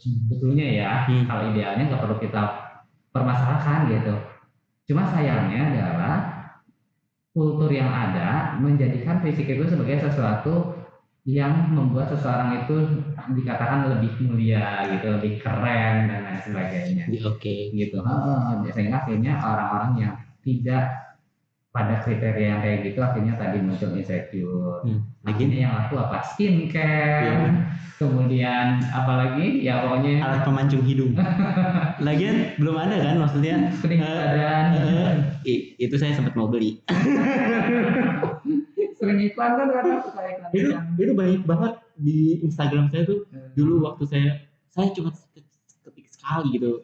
sebetulnya 0.00 0.64
ya, 0.64 0.92
Hmm. 1.04 1.28
kalau 1.28 1.52
idealnya 1.52 1.92
nggak 1.92 2.00
perlu 2.00 2.16
kita 2.16 2.42
permasalahkan 3.12 3.92
gitu. 3.92 4.14
Cuma 4.88 5.04
sayangnya 5.12 5.60
adalah 5.68 6.14
kultur 7.36 7.68
yang 7.68 7.92
ada 7.92 8.56
menjadikan 8.56 9.20
fisik 9.20 9.44
itu 9.44 9.68
sebagai 9.68 10.00
sesuatu 10.08 10.72
yang 11.28 11.76
membuat 11.76 12.08
seseorang 12.08 12.64
itu 12.64 13.04
dikatakan 13.36 13.84
lebih 13.92 14.16
mulia 14.24 14.88
gitu, 14.96 15.12
lebih 15.20 15.44
keren 15.44 16.08
dan 16.08 16.24
lain 16.24 16.40
sebagainya 16.40 17.04
oke 17.28 17.54
gitu. 17.76 18.00
Heeh, 18.00 18.72
sehingga 18.72 19.04
akhirnya 19.04 19.36
orang-orang 19.36 19.92
yang 20.00 20.14
tidak 20.40 21.07
pada 21.68 22.00
kriteria 22.00 22.46
yang 22.48 22.60
kayak 22.60 22.78
gitu 22.82 22.98
akhirnya 22.98 23.34
tadi 23.34 23.56
muncul 23.60 23.92
insecure. 23.92 24.80
Hmm. 24.82 25.00
Akhirnya 25.22 25.56
yang 25.62 25.72
laku 25.74 25.94
apa? 25.96 26.16
Skincare. 26.24 27.22
Iya. 27.22 27.34
Kemudian 27.98 28.78
apalagi 28.88 29.60
ya 29.60 29.82
pokoknya 29.82 30.22
alat 30.22 30.40
pemancung 30.46 30.82
hidung 30.82 31.12
lagian 32.06 32.54
belum 32.54 32.78
ada 32.78 32.94
kan 32.94 33.14
maksudnya 33.18 33.54
kering 33.76 33.98
Eh, 33.98 34.06
badan. 34.06 34.64
i- 35.42 35.74
itu 35.76 35.94
saya 35.98 36.14
sempat 36.14 36.32
mau 36.32 36.46
beli 36.46 36.78
Sering 38.94 39.18
iklan 39.20 39.50
kan 39.58 39.66
iklan. 39.70 39.98
itu 40.54 40.68
itu 40.96 41.12
banyak 41.12 41.42
banget 41.42 41.72
di 41.96 42.38
Instagram 42.40 42.86
saya 42.86 43.02
tuh 43.02 43.26
dulu 43.54 43.82
waktu 43.82 44.02
saya 44.06 44.28
saya 44.68 44.90
cuma 44.90 45.10
ketik 45.82 46.06
sekali 46.06 46.54
gitu 46.54 46.82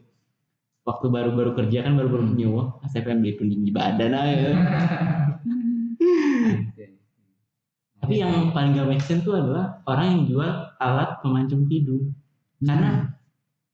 waktu 0.84 1.06
baru-baru 1.08 1.56
kerja 1.56 1.88
kan 1.88 1.96
baru-baru 1.96 2.24
Hmm. 2.28 2.36
nyewa 2.36 2.62
ah, 2.84 2.88
saya 2.92 3.08
pengen 3.08 3.24
beli 3.24 3.34
peninggi 3.40 3.72
badan 3.72 4.12
aja. 4.12 4.52
Tapi 8.04 8.20
yang 8.20 8.52
paling 8.52 8.76
gak 8.76 8.88
make 8.92 9.00
sense 9.00 9.24
tuh 9.24 9.32
adalah 9.32 9.80
orang 9.88 10.06
yang 10.12 10.22
jual 10.28 10.50
alat 10.76 11.24
pemancung 11.24 11.64
hidung 11.72 12.12
karena 12.60 13.08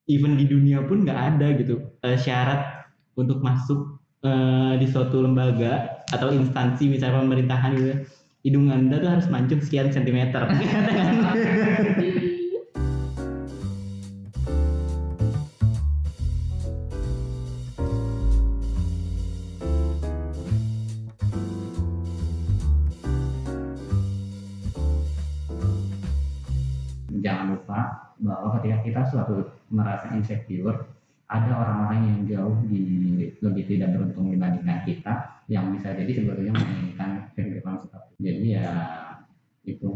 even 0.07 0.39
di 0.39 0.47
dunia 0.47 0.87
pun 0.87 1.03
nggak 1.03 1.35
ada 1.35 1.51
gitu 1.59 1.83
eh, 2.07 2.15
syarat 2.15 2.87
untuk 3.19 3.43
masuk 3.43 3.99
eh, 4.23 4.79
di 4.79 4.87
suatu 4.87 5.19
lembaga 5.27 6.07
atau 6.15 6.31
instansi 6.31 6.87
misalnya 6.87 7.27
pemerintahan 7.27 7.71
gitu. 7.75 7.95
Hidung 8.47 8.71
anda 8.71 9.03
tuh 9.03 9.11
harus 9.11 9.27
mancung 9.29 9.59
sekian 9.61 9.91
sentimeter 9.91 10.47
suatu 29.11 29.51
merasa 29.69 30.15
insecure 30.15 30.87
ada 31.31 31.51
orang-orang 31.55 32.01
yang 32.11 32.19
jauh 32.27 32.57
di 32.67 32.83
lebih 33.39 33.65
tidak 33.71 33.95
beruntung 33.95 34.35
dibandingkan 34.35 34.83
kita 34.83 35.15
yang 35.47 35.71
bisa 35.71 35.95
jadi 35.95 36.11
sebetulnya 36.11 36.55
menginginkan 36.59 37.31
kehidupan 37.39 37.79
seperti 37.79 38.11
itu. 38.11 38.23
jadi 38.27 38.47
ya 38.59 38.69
itu 39.67 39.89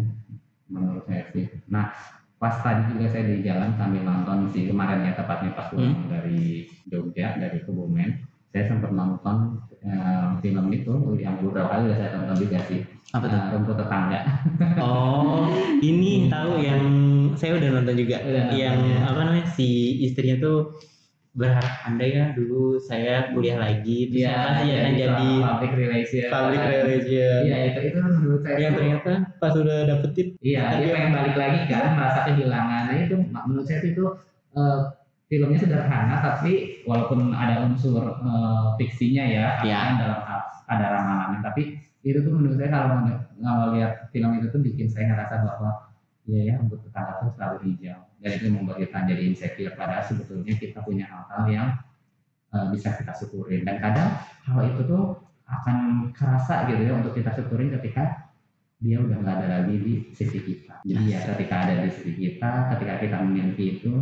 menurut 0.70 1.03
saya 1.11 1.27
sih. 1.35 1.50
Nah 1.66 1.90
pas 2.38 2.55
tadi 2.62 2.94
juga 2.94 3.11
saya 3.11 3.24
di 3.31 3.42
jalan 3.42 3.74
sambil 3.74 4.03
nonton 4.07 4.53
sih 4.55 4.68
kemarin 4.68 5.07
ya 5.07 5.16
tepatnya 5.16 5.57
pas 5.57 5.70
pulang 5.72 6.07
dari 6.07 6.68
Jogja 6.87 7.40
dari 7.40 7.62
Kebumen 7.64 8.11
saya 8.55 8.70
sempat 8.70 8.94
nonton 8.94 9.59
eh, 9.83 10.29
film 10.38 10.70
itu 10.70 10.94
yang 11.18 11.42
beberapa 11.42 11.74
kali 11.74 11.90
udah 11.90 11.98
saya 11.98 12.11
tonton 12.14 12.38
juga 12.38 12.59
sih. 12.70 12.87
Apa 13.11 13.27
tuh? 13.27 13.35
Eh, 13.35 13.50
rumput 13.50 13.77
tetangga. 13.83 14.20
Oh 14.79 15.50
ini 15.83 16.27
tahu 16.35 16.62
yang 16.62 16.85
saya 17.35 17.53
udah 17.57 17.68
nonton 17.70 17.94
juga 17.97 18.16
Udah 18.23 18.44
yang 18.53 18.79
ya. 18.81 18.99
apa 19.07 19.20
namanya 19.20 19.47
si 19.51 19.68
istrinya 20.03 20.37
tuh 20.38 20.59
berharap 21.35 21.83
anda 21.83 22.07
ya 22.07 22.25
dulu 22.31 22.79
saya 22.79 23.35
kuliah 23.35 23.59
lagi 23.59 24.07
terus 24.07 24.23
Iya, 24.23 24.38
saya 24.55 24.75
akan 24.79 24.92
jadi 24.94 25.29
public 25.42 25.73
relation. 25.75 26.29
public 26.31 26.61
relation 26.62 27.38
Iya, 27.42 27.57
itu 27.66 27.81
itu 27.90 27.99
menurut 27.99 28.40
saya. 28.40 28.57
yang 28.57 28.73
ternyata 28.79 29.12
pas 29.42 29.53
udah 29.53 29.79
dapetin 29.85 30.27
Iya, 30.38 30.62
dia 30.79 30.88
pengen 30.94 31.11
balik 31.11 31.35
lagi 31.35 31.61
kan, 31.66 31.85
merasa 31.99 32.20
kehilangan. 32.31 32.83
Nah, 32.87 32.97
itu 33.03 33.16
menurut 33.18 33.66
saya 33.66 33.79
itu 33.83 34.05
eh, 34.55 34.81
filmnya 35.27 35.59
sederhana, 35.59 36.16
tapi 36.23 36.53
walaupun 36.87 37.35
ada 37.35 37.66
unsur 37.66 37.99
eh, 38.14 38.66
fiksinya 38.79 39.25
ya, 39.27 39.47
Iya. 39.66 39.75
kan 39.75 39.92
dalam 39.99 40.20
ada 40.64 40.87
ramalannya, 40.94 41.42
tapi 41.42 41.62
itu 42.07 42.23
tuh 42.23 42.31
menurut 42.31 42.62
saya 42.62 42.70
kalau 42.70 43.11
kalau 43.35 43.66
lihat 43.75 44.07
film 44.14 44.38
itu 44.38 44.47
tuh 44.49 44.62
bikin 44.62 44.87
saya 44.87 45.11
ngerasa 45.11 45.42
bahwa 45.42 45.70
Iya 46.24 46.40
ya, 46.40 46.54
rumput 46.56 46.80
tetangga 46.88 47.20
tuh 47.20 47.30
selalu 47.37 47.56
hijau. 47.68 48.00
Dan 48.16 48.30
itu 48.32 48.46
membuat 48.48 48.80
kita 48.80 48.98
jadi 49.04 49.22
insecure. 49.28 49.74
Padahal 49.76 50.04
sebetulnya 50.08 50.54
kita 50.56 50.80
punya 50.80 51.04
hal-hal 51.04 51.42
yang 51.52 51.68
eh, 52.56 52.66
bisa 52.72 52.96
kita 52.96 53.12
syukurin. 53.12 53.62
Dan 53.68 53.76
kadang 53.76 54.08
hal 54.48 54.60
itu 54.72 54.80
tuh 54.88 55.20
akan 55.44 56.08
kerasa 56.16 56.64
gitu 56.72 56.88
ya 56.88 56.96
untuk 56.96 57.12
kita 57.12 57.28
syukurin 57.37 57.68
ketika 57.76 58.32
dia 58.80 59.00
udah 59.00 59.16
nggak 59.20 59.37
ada 59.40 59.48
lagi 59.60 59.76
di 59.80 59.94
sisi 60.16 60.40
kita. 60.40 60.80
Jadi 60.84 61.02
ya 61.12 61.20
ketika 61.24 61.54
ada 61.68 61.74
di 61.84 61.90
sisi 61.92 62.12
kita, 62.16 62.72
ketika 62.76 62.94
kita 63.00 63.16
memiliki 63.20 63.80
itu, 63.80 63.92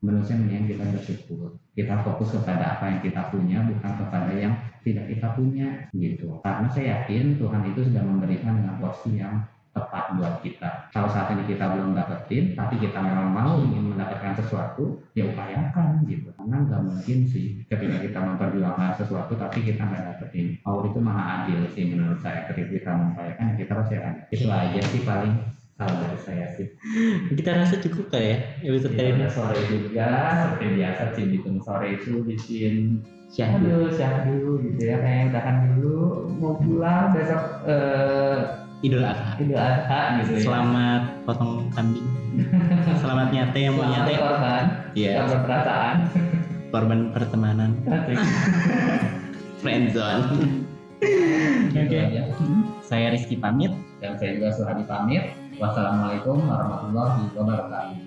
menurut 0.00 0.24
saya 0.24 0.40
mendingan 0.40 0.64
kita 0.68 0.84
bersyukur. 0.96 1.60
Kita 1.76 2.04
fokus 2.04 2.32
kepada 2.36 2.76
apa 2.76 2.84
yang 2.88 3.00
kita 3.04 3.22
punya, 3.28 3.58
bukan 3.64 3.92
kepada 4.00 4.32
yang 4.32 4.56
tidak 4.80 5.12
kita 5.12 5.28
punya 5.36 5.68
gitu. 5.92 6.40
Karena 6.40 6.68
saya 6.72 7.04
yakin 7.04 7.36
Tuhan 7.36 7.62
itu 7.68 7.80
sudah 7.84 8.02
memberikan 8.04 8.60
dengan 8.60 8.76
porsi 8.80 9.20
yang 9.20 9.44
tepat 9.70 10.18
buat 10.18 10.34
kita. 10.42 10.90
Kalau 10.90 11.06
saat 11.06 11.30
ini 11.30 11.46
kita 11.46 11.70
belum 11.70 11.94
dapetin, 11.94 12.58
tapi 12.58 12.82
kita 12.82 12.98
memang 12.98 13.30
mau 13.30 13.54
ingin 13.62 13.94
mendapatkan 13.94 14.34
sesuatu, 14.42 14.98
ya 15.14 15.30
upayakan 15.30 16.02
gitu. 16.10 16.34
Karena 16.34 16.66
nggak 16.66 16.82
mungkin 16.82 17.18
sih 17.30 17.62
ketika 17.70 17.96
kita 18.02 18.18
memperjuangkan 18.18 18.98
sesuatu 18.98 19.38
tapi 19.38 19.62
kita 19.62 19.82
nggak 19.86 20.04
dapetin. 20.14 20.58
Allah 20.66 20.84
itu 20.90 20.98
maha 20.98 21.22
adil 21.42 21.60
sih 21.70 21.84
menurut 21.86 22.18
saya. 22.18 22.50
Ketika 22.50 22.68
kita 22.74 22.90
mengupayakan, 22.90 23.44
ya 23.50 23.54
kita 23.62 23.72
pasti 23.78 23.94
akan. 23.94 24.14
Itu 24.34 24.46
aja 24.50 24.80
sih 24.90 25.02
paling 25.06 25.34
kalau 25.80 25.96
dari 25.96 26.18
saya 26.20 26.46
sih. 26.60 26.68
kita 27.32 27.56
rasa 27.56 27.80
cukup 27.80 28.12
kali 28.12 28.36
ya 28.36 28.38
episode 28.68 28.92
kali 28.92 29.08
Ya, 29.08 29.16
ini 29.16 29.26
sore 29.32 29.60
juga, 29.64 30.10
seperti 30.36 30.66
biasa 30.76 31.02
sih 31.16 31.24
bikin 31.32 31.54
sore 31.64 31.88
itu 31.96 32.12
bikin 32.20 32.74
syahdu 33.32 33.64
Aduh, 33.64 33.88
syahdu 33.96 34.60
gitu 34.60 34.82
ya, 34.84 35.00
kayak 35.00 35.32
udahan 35.32 35.56
dulu, 35.72 36.28
mau 36.36 36.60
pulang 36.60 37.16
besok 37.16 37.64
eh, 37.64 38.38
idul 38.80 39.02
adha 39.02 39.36
Idul 39.36 39.56
Adha 39.56 40.00
gitu 40.18 40.32
ya. 40.34 40.42
selamat 40.42 41.02
potong 41.24 41.68
kambing 41.70 42.06
selamat 43.02 43.28
nyate 43.30 43.58
yang 43.60 43.74
mau 43.74 43.84
Selamat 43.84 43.96
nyate 43.98 44.12
korban, 44.16 44.62
Iya, 44.92 45.12
korban 45.20 45.40
perasaan. 45.44 45.96
korban 46.70 47.00
pertemanan 47.10 47.70
friendzone 49.60 50.24
Oke. 51.70 51.96
aja. 51.96 52.22
saya 52.80 53.06
Rizky 53.10 53.36
pamit 53.36 53.72
Dan 53.98 54.16
saya 54.16 54.32
juga 54.32 54.48
Suhadi 54.52 54.84
pamit. 54.84 55.32
Wassalamualaikum 55.56 56.40
warahmatullahi 56.40 57.28
wabarakatuh. 57.32 58.00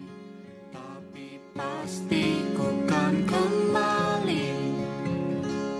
Tapi 0.73 1.37
pasti 1.53 2.25
ku 2.53 2.65
kan 2.83 3.13
kembali 3.21 4.45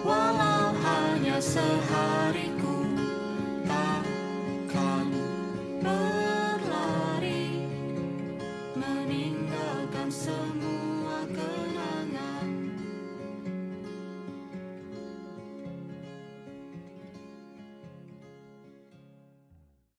Walau 0.02 0.70
hanya 0.76 1.38
sehariku 1.38 2.13